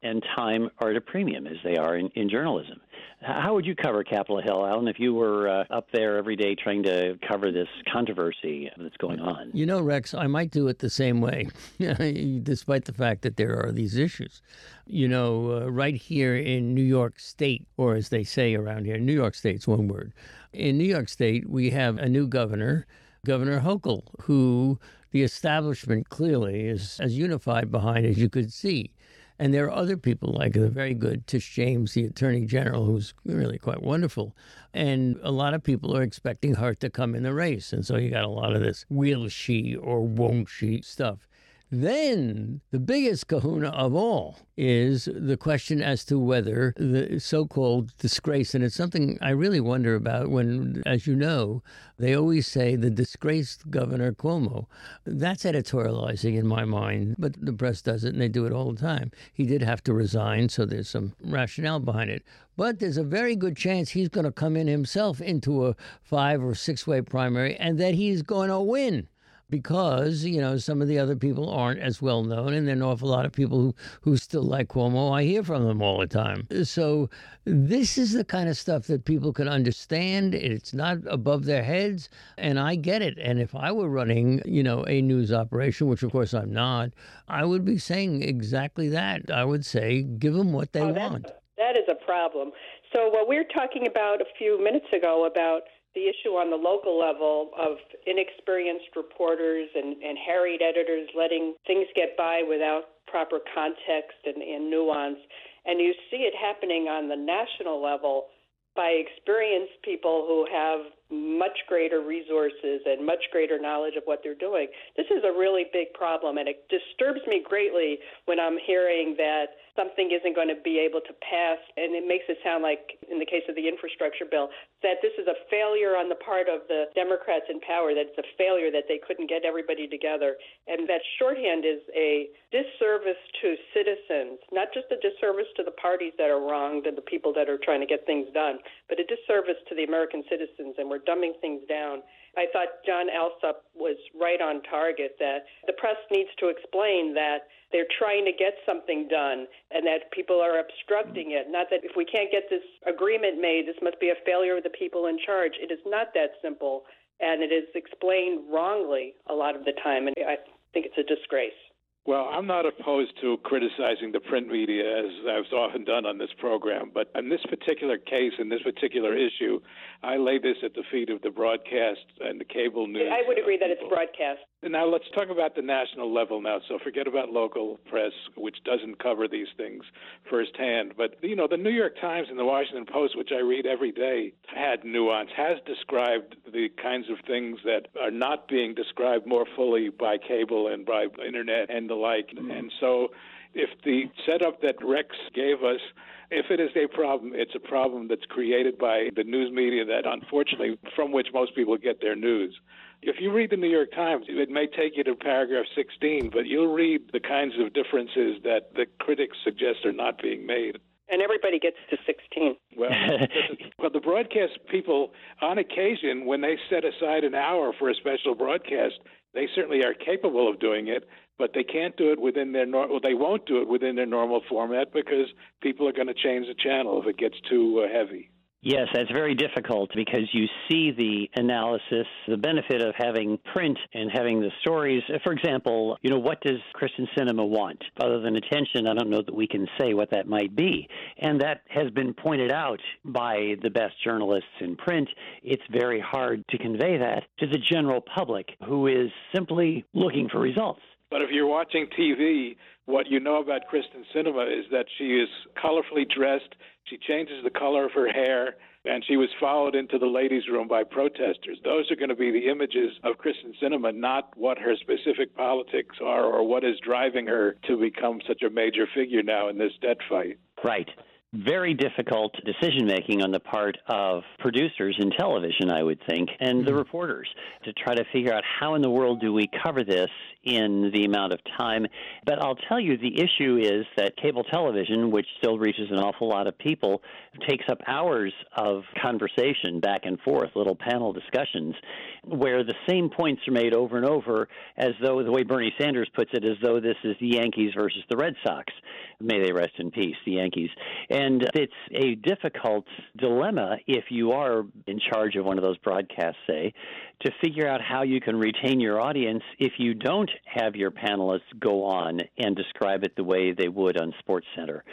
and 0.03 0.23
time 0.35 0.69
are 0.79 0.91
at 0.91 0.95
a 0.95 1.01
premium 1.01 1.47
as 1.47 1.57
they 1.63 1.75
are 1.75 1.97
in, 1.97 2.09
in 2.15 2.29
journalism. 2.29 2.79
How 3.21 3.55
would 3.55 3.65
you 3.65 3.75
cover 3.75 4.03
Capitol 4.03 4.41
Hill, 4.41 4.65
Alan, 4.65 4.87
if 4.87 4.99
you 4.99 5.15
were 5.15 5.49
uh, 5.49 5.63
up 5.71 5.87
there 5.91 6.17
every 6.17 6.35
day 6.35 6.53
trying 6.53 6.83
to 6.83 7.17
cover 7.27 7.51
this 7.51 7.67
controversy 7.91 8.69
that's 8.77 8.95
going 8.97 9.19
on? 9.19 9.49
You 9.53 9.65
know, 9.65 9.81
Rex, 9.81 10.13
I 10.13 10.27
might 10.27 10.51
do 10.51 10.67
it 10.67 10.77
the 10.79 10.89
same 10.89 11.19
way, 11.19 11.49
despite 12.43 12.85
the 12.85 12.93
fact 12.93 13.23
that 13.23 13.35
there 13.35 13.59
are 13.59 13.71
these 13.71 13.97
issues. 13.97 14.43
You 14.85 15.07
know, 15.07 15.51
uh, 15.51 15.71
right 15.71 15.95
here 15.95 16.37
in 16.37 16.75
New 16.75 16.83
York 16.83 17.19
State, 17.19 17.65
or 17.75 17.95
as 17.95 18.09
they 18.09 18.23
say 18.23 18.53
around 18.53 18.85
here, 18.85 18.99
New 18.99 19.13
York 19.13 19.33
State's 19.33 19.67
one 19.67 19.87
word. 19.87 20.13
In 20.53 20.77
New 20.77 20.85
York 20.85 21.09
State, 21.09 21.49
we 21.49 21.71
have 21.71 21.97
a 21.97 22.07
new 22.07 22.27
governor, 22.27 22.85
Governor 23.25 23.61
Hochul, 23.61 24.03
who 24.21 24.79
the 25.11 25.23
establishment 25.23 26.09
clearly 26.09 26.67
is 26.67 26.99
as 26.99 27.17
unified 27.17 27.71
behind 27.71 28.05
as 28.05 28.19
you 28.19 28.29
could 28.29 28.53
see. 28.53 28.91
And 29.39 29.53
there 29.53 29.65
are 29.65 29.72
other 29.72 29.98
people 29.98 30.34
like 30.34 30.53
the 30.53 30.70
very 30.70 30.94
good 30.94 31.27
Tish 31.27 31.53
James, 31.53 31.94
the 31.94 32.06
Attorney 32.06 32.46
General, 32.46 32.86
who's 32.86 33.13
really 33.24 33.60
quite 33.60 33.84
wonderful. 33.84 34.36
And 34.74 35.20
a 35.22 35.32
lot 35.32 35.53
of 35.53 35.63
people 35.63 35.96
are 35.96 36.01
expecting 36.01 36.56
her 36.56 36.74
to 36.75 36.89
come 36.89 37.13
in 37.13 37.24
the 37.24 37.34
race. 37.34 37.72
And 37.72 37.86
so 37.86 37.98
you 37.98 38.10
got 38.10 38.24
a 38.24 38.29
lot 38.29 38.56
of 38.56 38.62
this 38.62 38.86
will 38.89 39.27
she 39.27 39.75
or 39.75 40.01
won't 40.01 40.50
she 40.50 40.82
stuff. 40.82 41.27
Then 41.69 42.62
the 42.71 42.79
biggest 42.79 43.27
kahuna 43.27 43.69
of 43.71 43.93
all 43.93 44.39
is 44.55 45.09
the 45.13 45.36
question 45.36 45.81
as 45.81 46.05
to 46.05 46.17
whether 46.17 46.74
the 46.77 47.19
so 47.19 47.45
called 47.45 47.91
disgrace, 47.97 48.55
and 48.55 48.63
it's 48.63 48.75
something 48.75 49.17
I 49.21 49.31
really 49.31 49.59
wonder 49.59 49.93
about 49.93 50.29
when, 50.29 50.81
as 50.86 51.05
you 51.05 51.13
know, 51.13 51.62
they 52.00 52.15
always 52.15 52.47
say 52.47 52.77
the 52.77 52.89
disgraced 52.89 53.69
Governor 53.69 54.13
Cuomo. 54.13 54.67
That's 55.03 55.43
editorializing 55.43 56.38
in 56.38 56.47
my 56.47 56.63
mind, 56.63 57.15
but 57.19 57.33
the 57.38 57.51
press 57.51 57.81
does 57.81 58.05
it 58.05 58.13
and 58.13 58.21
they 58.21 58.29
do 58.29 58.45
it 58.45 58.53
all 58.53 58.71
the 58.71 58.81
time. 58.81 59.12
He 59.33 59.45
did 59.45 59.62
have 59.62 59.83
to 59.83 59.93
resign, 59.93 60.47
so 60.47 60.65
there's 60.65 60.89
some 60.89 61.15
rationale 61.21 61.81
behind 61.81 62.09
it. 62.09 62.24
But 62.55 62.79
there's 62.79 62.97
a 62.97 63.03
very 63.03 63.36
good 63.36 63.57
chance 63.57 63.89
he's 63.89 64.09
going 64.09 64.25
to 64.25 64.31
come 64.31 64.55
in 64.55 64.67
himself 64.67 65.19
into 65.19 65.67
a 65.67 65.75
five 66.01 66.41
or 66.41 66.55
six 66.55 66.88
way 66.88 67.01
primary 67.01 67.57
and 67.57 67.77
that 67.77 67.95
he's 67.95 68.21
going 68.21 68.50
to 68.50 68.59
win 68.62 69.09
because 69.49 70.25
you 70.25 70.41
know 70.41 70.57
some 70.57 70.81
of 70.81 70.87
the 70.87 70.99
other 70.99 71.15
people 71.15 71.49
aren't 71.49 71.79
as 71.79 72.01
well 72.01 72.23
known, 72.23 72.53
and 72.53 72.67
there 72.67 72.73
are 72.73 72.77
an 72.77 72.83
awful 72.83 73.09
lot 73.09 73.25
of 73.25 73.31
people 73.31 73.59
who 73.59 73.75
who 74.01 74.17
still 74.17 74.43
like 74.43 74.69
Cuomo. 74.69 75.15
I 75.15 75.23
hear 75.23 75.43
from 75.43 75.65
them 75.65 75.81
all 75.81 75.99
the 75.99 76.07
time. 76.07 76.47
So 76.63 77.09
this 77.45 77.97
is 77.97 78.13
the 78.13 78.23
kind 78.23 78.49
of 78.49 78.57
stuff 78.57 78.87
that 78.87 79.05
people 79.05 79.31
can 79.33 79.47
understand. 79.47 80.35
It's 80.35 80.73
not 80.73 80.97
above 81.07 81.45
their 81.45 81.63
heads, 81.63 82.09
and 82.37 82.59
I 82.59 82.75
get 82.75 83.01
it. 83.01 83.17
And 83.17 83.39
if 83.39 83.55
I 83.55 83.71
were 83.71 83.89
running, 83.89 84.41
you 84.45 84.63
know, 84.63 84.85
a 84.87 85.01
news 85.01 85.31
operation, 85.31 85.87
which 85.87 86.03
of 86.03 86.11
course 86.11 86.33
I'm 86.33 86.51
not, 86.51 86.91
I 87.27 87.45
would 87.45 87.65
be 87.65 87.77
saying 87.77 88.23
exactly 88.23 88.89
that. 88.89 89.31
I 89.31 89.45
would 89.45 89.65
say 89.65 90.03
give 90.03 90.33
them 90.33 90.53
what 90.53 90.73
they 90.73 90.81
oh, 90.81 90.93
want. 90.93 91.31
That 91.57 91.75
is 91.75 91.85
a 91.89 91.95
problem. 92.05 92.51
So 92.93 93.09
what 93.09 93.27
we 93.27 93.35
were 93.37 93.45
talking 93.53 93.87
about 93.87 94.21
a 94.21 94.25
few 94.37 94.63
minutes 94.63 94.87
ago 94.95 95.25
about 95.25 95.63
the 95.97 96.05
issue 96.05 96.37
on 96.37 96.53
the 96.53 96.61
local 96.61 96.93
level 96.93 97.49
of 97.57 97.81
inexperienced 98.05 98.93
reporters 98.93 99.65
and, 99.73 99.97
and 99.97 100.13
harried 100.21 100.61
editors 100.61 101.09
letting 101.17 101.57
things 101.65 101.89
get 101.97 102.13
by 102.13 102.45
without 102.45 103.01
proper 103.09 103.41
context 103.49 104.21
and, 104.29 104.37
and 104.37 104.69
nuance. 104.69 105.17
And 105.65 105.81
you 105.81 105.97
see 106.13 106.21
it 106.29 106.37
happening 106.37 106.85
on 106.85 107.09
the 107.09 107.17
national 107.17 107.81
level 107.81 108.29
by 108.77 108.93
experienced 108.93 109.81
people 109.81 110.29
who 110.29 110.45
have 110.53 110.93
much 111.09 111.57
greater 111.67 112.01
resources 112.01 112.81
and 112.85 113.05
much 113.05 113.23
greater 113.31 113.59
knowledge 113.59 113.95
of 113.95 114.03
what 114.05 114.19
they're 114.23 114.35
doing. 114.35 114.67
This 114.95 115.07
is 115.07 115.23
a 115.23 115.31
really 115.31 115.65
big 115.71 115.93
problem, 115.93 116.37
and 116.37 116.47
it 116.47 116.67
disturbs 116.67 117.21
me 117.27 117.41
greatly 117.43 117.99
when 118.25 118.39
I'm 118.39 118.57
hearing 118.65 119.15
that 119.17 119.55
something 119.77 120.09
isn't 120.09 120.33
going 120.33 120.49
to 120.49 120.59
be 120.65 120.81
able 120.81 120.99
to 121.05 121.13
pass, 121.21 121.61
and 121.77 121.93
it 121.93 122.03
makes 122.03 122.25
it 122.27 122.37
sound 122.43 122.65
like, 122.65 122.97
in 123.07 123.19
the 123.21 123.29
case 123.29 123.45
of 123.47 123.55
the 123.55 123.67
infrastructure 123.69 124.25
bill, 124.25 124.49
that 124.81 124.97
this 125.05 125.13
is 125.21 125.29
a 125.29 125.37
failure 125.53 125.93
on 125.93 126.09
the 126.09 126.17
part 126.17 126.49
of 126.49 126.65
the 126.67 126.89
Democrats 126.97 127.45
in 127.47 127.61
power, 127.61 127.93
that 127.93 128.09
it's 128.09 128.17
a 128.17 128.27
failure 128.37 128.73
that 128.73 128.89
they 128.89 128.97
couldn't 128.97 129.29
get 129.29 129.45
everybody 129.45 129.87
together. 129.87 130.35
And 130.65 130.89
that 130.89 131.05
shorthand 131.21 131.63
is 131.63 131.85
a 131.93 132.27
disservice 132.49 133.21
to 133.45 133.55
citizens, 133.71 134.41
not 134.51 134.73
just 134.73 134.89
a 134.89 134.97
disservice 134.97 135.47
to 135.55 135.63
the 135.63 135.77
parties 135.77 136.13
that 136.17 136.33
are 136.33 136.41
wronged 136.41 136.89
and 136.89 136.97
the 136.97 137.05
people 137.05 137.31
that 137.37 137.47
are 137.47 137.61
trying 137.61 137.79
to 137.79 137.89
get 137.89 138.05
things 138.09 138.27
done, 138.33 138.57
but 138.89 139.00
a 139.00 139.03
disservice 139.03 139.60
to 139.67 139.75
the 139.75 139.84
American 139.84 140.24
citizens, 140.29 140.75
and 140.77 140.89
we're 140.89 141.03
dumbing 141.03 141.36
things 141.41 141.62
down. 141.67 142.01
I 142.38 142.46
thought 142.53 142.86
Jon 142.86 143.08
Allsop 143.10 143.65
was 143.75 143.98
right 144.20 144.39
on 144.39 144.62
target 144.63 145.15
that 145.20 145.46
the 145.65 145.74
press 145.74 145.98
needs 146.12 146.29
to 146.39 146.48
explain 146.48 147.13
that 147.15 147.50
they're 147.72 147.89
trying 148.00 148.24
to 148.25 148.32
get 148.32 148.56
something 148.65 149.08
done 149.10 149.48
and 149.72 149.86
that 149.86 150.12
people 150.13 150.39
are 150.39 150.60
obstructing 150.60 151.32
it. 151.32 151.48
Not 151.50 151.67
that 151.70 151.84
if 151.84 151.98
we 151.98 152.06
can't 152.06 152.32
get 152.32 152.48
this 152.50 152.63
agreement 152.88 153.41
made, 153.41 153.67
this 153.67 153.82
must 153.82 154.00
be 154.00 154.10
a 154.10 154.24
failure 154.25 154.58
of 154.58 154.63
the 154.63 154.72
people 154.72 155.08
in 155.08 155.20
charge. 155.20 155.53
It 155.60 155.72
is 155.72 155.84
not 155.86 156.13
that 156.13 156.39
simple, 156.41 156.84
and 157.20 157.44
it 157.44 157.51
is 157.51 157.67
explained 157.75 158.46
wrongly 158.48 159.15
a 159.27 159.34
lot 159.34 159.56
of 159.56 159.65
the 159.65 159.74
time, 159.84 160.08
and 160.08 160.15
I 160.24 160.38
think 160.72 160.86
it's 160.86 160.98
a 160.98 161.03
disgrace. 161.03 161.58
Well, 162.07 162.29
I'm 162.31 162.47
not 162.47 162.65
opposed 162.65 163.19
to 163.19 163.35
criticizing 163.43 164.13
the 164.13 164.21
print 164.21 164.47
media 164.47 164.99
as 164.99 165.11
I've 165.29 165.51
often 165.51 165.83
done 165.83 166.05
on 166.05 166.17
this 166.17 166.29
program, 166.39 166.89
but 166.93 167.11
in 167.15 167.27
this 167.27 167.41
particular 167.49 167.97
case, 167.97 168.31
in 168.39 168.47
this 168.47 168.61
particular 168.61 169.13
issue, 169.13 169.59
I 170.03 170.15
lay 170.15 170.39
this 170.39 170.55
at 170.63 170.73
the 170.73 170.83
feet 170.89 171.09
of 171.09 171.21
the 171.21 171.31
broadcast 171.31 172.05
and 172.21 172.39
the 172.39 172.45
cable 172.45 172.87
news. 172.87 173.11
I 173.11 173.27
would 173.27 173.37
uh, 173.37 173.41
agree 173.41 173.57
that 173.57 173.69
it's 173.69 173.83
broadcast. 173.89 174.39
Now 174.63 174.85
let's 174.87 175.03
talk 175.15 175.29
about 175.29 175.55
the 175.55 175.61
national 175.61 176.13
level 176.13 176.41
now. 176.41 176.59
So 176.69 176.79
forget 176.81 177.07
about 177.07 177.29
local 177.29 177.77
press, 177.89 178.13
which 178.37 178.57
doesn't 178.63 179.03
cover 179.03 179.27
these 179.27 179.47
things 179.57 179.83
firsthand. 180.29 180.93
But 180.97 181.15
you 181.21 181.35
know, 181.35 181.47
the 181.49 181.57
New 181.57 181.71
York 181.71 181.99
Times 181.99 182.27
and 182.29 182.39
the 182.39 182.45
Washington 182.45 182.85
Post, 182.85 183.17
which 183.17 183.29
I 183.35 183.41
read 183.41 183.65
every 183.65 183.91
day, 183.91 184.33
had 184.47 184.85
nuance, 184.85 185.29
has 185.35 185.57
described 185.65 186.37
the 186.51 186.69
kinds 186.81 187.09
of 187.09 187.17
things 187.27 187.59
that 187.65 187.87
are 188.01 188.11
not 188.11 188.47
being 188.47 188.73
described 188.73 189.27
more 189.27 189.45
fully 189.57 189.89
by 189.89 190.17
cable 190.17 190.69
and 190.69 190.85
by 190.85 191.07
internet 191.25 191.69
and 191.69 191.89
the 191.89 191.96
like. 191.99 192.29
Mm-hmm. 192.29 192.51
And 192.51 192.71
so, 192.79 193.09
if 193.53 193.69
the 193.83 194.03
setup 194.25 194.61
that 194.61 194.75
Rex 194.83 195.15
gave 195.33 195.63
us 195.63 195.81
if 196.29 196.47
it 196.51 196.59
is 196.59 196.69
a 196.75 196.87
problem, 196.93 197.31
it's 197.33 197.55
a 197.55 197.59
problem 197.59 198.07
that's 198.07 198.25
created 198.27 198.77
by 198.77 199.09
the 199.15 199.23
news 199.23 199.51
media 199.51 199.85
that 199.85 200.05
unfortunately 200.05 200.77
from 200.95 201.11
which 201.11 201.27
most 201.33 201.55
people 201.55 201.77
get 201.77 202.01
their 202.01 202.15
news. 202.15 202.53
If 203.01 203.17
you 203.19 203.31
read 203.31 203.51
the 203.51 203.57
New 203.57 203.69
York 203.69 203.91
Times, 203.91 204.25
it 204.27 204.49
may 204.49 204.67
take 204.67 204.97
you 204.97 205.03
to 205.03 205.15
paragraph 205.15 205.65
16, 205.75 206.31
but 206.33 206.47
you'll 206.47 206.73
read 206.73 207.11
the 207.13 207.19
kinds 207.19 207.53
of 207.59 207.73
differences 207.73 208.41
that 208.43 208.73
the 208.75 208.87
critics 208.99 209.37
suggest 209.43 209.85
are 209.85 209.93
not 209.93 210.21
being 210.21 210.45
made. 210.45 210.79
And 211.09 211.21
everybody 211.21 211.59
gets 211.59 211.77
to 211.91 211.97
16. 212.05 212.55
Well, 212.75 212.89
well, 213.79 213.91
the 213.91 214.01
broadcast 214.01 214.59
people, 214.69 215.13
on 215.41 215.57
occasion, 215.57 216.25
when 216.25 216.41
they 216.41 216.57
set 216.69 216.83
aside 216.83 217.23
an 217.23 217.35
hour 217.35 217.71
for 217.77 217.89
a 217.89 217.95
special 217.95 218.35
broadcast, 218.35 218.95
they 219.38 219.48
certainly 219.53 219.84
are 219.84 219.94
capable 219.94 220.50
of 220.50 220.60
doing 220.60 220.88
it 220.88 221.08
but 221.38 221.51
they 221.53 221.63
can't 221.63 221.96
do 221.98 222.12
it 222.12 222.20
within 222.20 222.51
their 222.51 222.65
normal. 222.65 222.94
Well, 222.94 223.00
they 223.01 223.13
won't 223.13 223.46
do 223.46 223.62
it 223.62 223.67
within 223.67 223.96
their 223.96 224.06
normal 224.06 224.41
format 224.50 224.91
because 224.91 225.27
people 225.62 225.88
are 225.88 225.94
going 225.94 226.08
to 226.08 226.13
change 226.13 226.48
the 226.48 226.56
channel 226.56 227.01
if 227.01 227.08
it 227.08 227.17
gets 227.17 227.36
too 227.50 227.86
uh, 227.86 227.94
heavy. 227.94 228.32
Yes, 228.63 228.87
that's 228.91 229.11
very 229.11 229.35
difficult 229.35 229.91
because 229.95 230.27
you 230.33 230.45
see 230.67 230.91
the 230.91 231.29
analysis, 231.39 232.07
the 232.27 232.37
benefit 232.37 232.81
of 232.81 232.95
having 232.97 233.37
print 233.53 233.77
and 233.93 234.09
having 234.11 234.41
the 234.41 234.49
stories. 234.61 235.03
For 235.23 235.31
example, 235.31 235.97
you 236.01 236.09
know, 236.09 236.17
what 236.17 236.41
does 236.41 236.57
Kyrsten 236.75 237.07
Sinema 237.15 237.47
want? 237.47 237.81
Other 238.01 238.19
than 238.19 238.35
attention, 238.35 238.87
I 238.87 238.95
don't 238.95 239.11
know 239.11 239.21
that 239.21 239.35
we 239.35 239.47
can 239.47 239.67
say 239.79 239.93
what 239.93 240.09
that 240.09 240.27
might 240.27 240.55
be. 240.55 240.89
And 241.19 241.39
that 241.41 241.61
has 241.69 241.91
been 241.91 242.15
pointed 242.15 242.51
out 242.51 242.79
by 243.05 243.55
the 243.61 243.69
best 243.69 243.93
journalists 244.03 244.49
in 244.59 244.75
print. 244.75 245.07
It's 245.43 245.63
very 245.71 245.99
hard 245.99 246.43
to 246.49 246.57
convey 246.57 246.97
that 246.97 247.23
to 247.39 247.47
the 247.47 247.59
general 247.59 248.01
public 248.01 248.49
who 248.65 248.87
is 248.87 249.11
simply 249.35 249.85
looking 249.93 250.29
for 250.29 250.39
results. 250.39 250.81
But 251.09 251.21
if 251.21 251.29
you're 251.31 251.47
watching 251.47 251.87
TV, 251.97 252.57
what 252.85 253.07
you 253.07 253.19
know 253.19 253.41
about 253.41 253.61
Kyrsten 253.71 254.03
Sinema 254.13 254.47
is 254.47 254.65
that 254.71 254.85
she 254.97 255.15
is 255.15 255.29
colorfully 255.61 256.09
dressed. 256.09 256.55
She 256.85 256.97
changes 256.97 257.43
the 257.43 257.49
color 257.49 257.85
of 257.85 257.93
her 257.93 258.07
hair, 258.07 258.55
and 258.85 259.03
she 259.05 259.17
was 259.17 259.29
followed 259.39 259.75
into 259.75 259.97
the 259.97 260.05
ladies' 260.05 260.47
room 260.49 260.67
by 260.67 260.83
protesters. 260.83 261.59
Those 261.63 261.89
are 261.91 261.95
going 261.95 262.09
to 262.09 262.15
be 262.15 262.31
the 262.31 262.49
images 262.49 262.93
of 263.03 263.17
Kyrsten 263.17 263.53
Sinema, 263.61 263.95
not 263.95 264.35
what 264.35 264.57
her 264.57 264.75
specific 264.75 265.35
politics 265.35 265.97
are 266.01 266.25
or 266.25 266.43
what 266.43 266.63
is 266.63 266.75
driving 266.83 267.27
her 267.27 267.55
to 267.67 267.77
become 267.77 268.19
such 268.27 268.43
a 268.43 268.49
major 268.49 268.87
figure 268.93 269.23
now 269.23 269.47
in 269.49 269.57
this 269.57 269.73
debt 269.81 269.97
fight. 270.09 270.37
Right 270.63 270.89
very 271.34 271.74
difficult 271.74 272.34
decision 272.46 272.86
making 272.86 273.22
on 273.22 273.31
the 273.31 273.39
part 273.39 273.77
of 273.88 274.24
producers 274.39 274.96
in 275.00 275.12
television, 275.12 275.69
I 275.69 275.84
would 275.84 276.00
think, 276.07 276.29
and 276.39 276.62
the 276.62 276.72
mm-hmm. 276.72 276.77
reporters 276.77 277.27
to 277.65 277.74
try 277.74 277.96
to 277.96 278.03
figure 278.13 278.34
out 278.34 278.43
how 278.60 278.75
in 278.75 278.81
the 278.81 278.89
world 278.89 279.19
do 279.19 279.34
we 279.34 279.50
cover 279.63 279.84
this 279.84 280.10
in 280.46 280.91
the 280.93 281.03
amount 281.03 281.34
of 281.34 281.39
time. 281.57 281.86
But 282.25 282.41
I'll 282.41 282.55
tell 282.55 282.79
you, 282.79 282.98
the 282.98 283.22
issue 283.22 283.57
is 283.62 283.86
that 283.98 284.15
cable 284.15 284.46
television, 284.46 285.12
which 285.12 285.27
still 285.38 285.60
reaches 285.60 285.89
an 285.91 285.98
awful 285.98 286.29
lot 286.29 286.48
of 286.48 286.57
people, 286.57 287.01
takes 287.48 287.65
up 287.69 287.79
hours 287.88 288.34
of 288.55 288.84
conversation 289.01 289.81
back 289.81 290.01
and 290.05 290.19
forth, 290.22 290.51
little 290.55 290.77
panel 290.77 291.12
discussions, 291.12 291.75
where 292.24 292.63
the 292.63 292.74
same 292.88 293.10
points 293.10 293.41
are 293.48 293.51
made 293.51 293.74
over 293.74 293.98
and 293.98 294.05
over, 294.05 294.48
as 294.77 294.91
though 295.03 295.22
the 295.24 295.31
way 295.31 295.43
Bernie 295.43 295.74
Sanders 295.79 296.10
puts 296.15 296.31
it, 296.34 296.46
as 296.46 296.57
though 296.63 296.79
this 296.79 296.96
is 297.03 297.15
the 297.19 297.36
Yankees 297.36 297.74
versus 297.75 298.01
the 298.10 298.15
Red 298.15 298.36
Sox. 298.46 298.72
May 299.19 299.43
they 299.43 299.51
rest 299.51 299.74
in 299.79 299.91
peace, 299.91 300.15
the 300.25 300.34
Yankees 300.34 300.69
And 301.10 301.16
it's 301.53 301.74
a 301.91 302.15
difficult 302.15 302.86
dilemma 303.17 303.77
if 303.88 304.05
you 304.09 304.31
are 304.31 304.65
in 304.88 305.00
charge 305.12 305.36
of 305.36 305.45
one 305.45 305.57
of 305.57 305.63
those 305.63 305.77
broadcasts, 305.77 306.39
say, 306.47 306.74
to 307.21 307.31
figure 307.41 307.67
out 307.67 307.81
how 307.81 308.03
you 308.03 308.21
can 308.21 308.36
retain 308.36 308.79
your 308.79 309.01
audience 309.01 309.41
if 309.57 309.74
you 309.79 309.93
don't 309.93 310.29
have 310.45 310.75
your 310.75 310.91
panelists 310.91 311.39
go 311.59 311.83
on 311.83 312.19
and 312.38 312.55
describe 312.55 313.03
it 313.03 313.15
the 313.15 313.24
way 313.24 313.53
they 313.53 313.67
would 313.67 314.00
on 314.00 314.13
Sports 314.19 314.45
Center. 314.55 314.83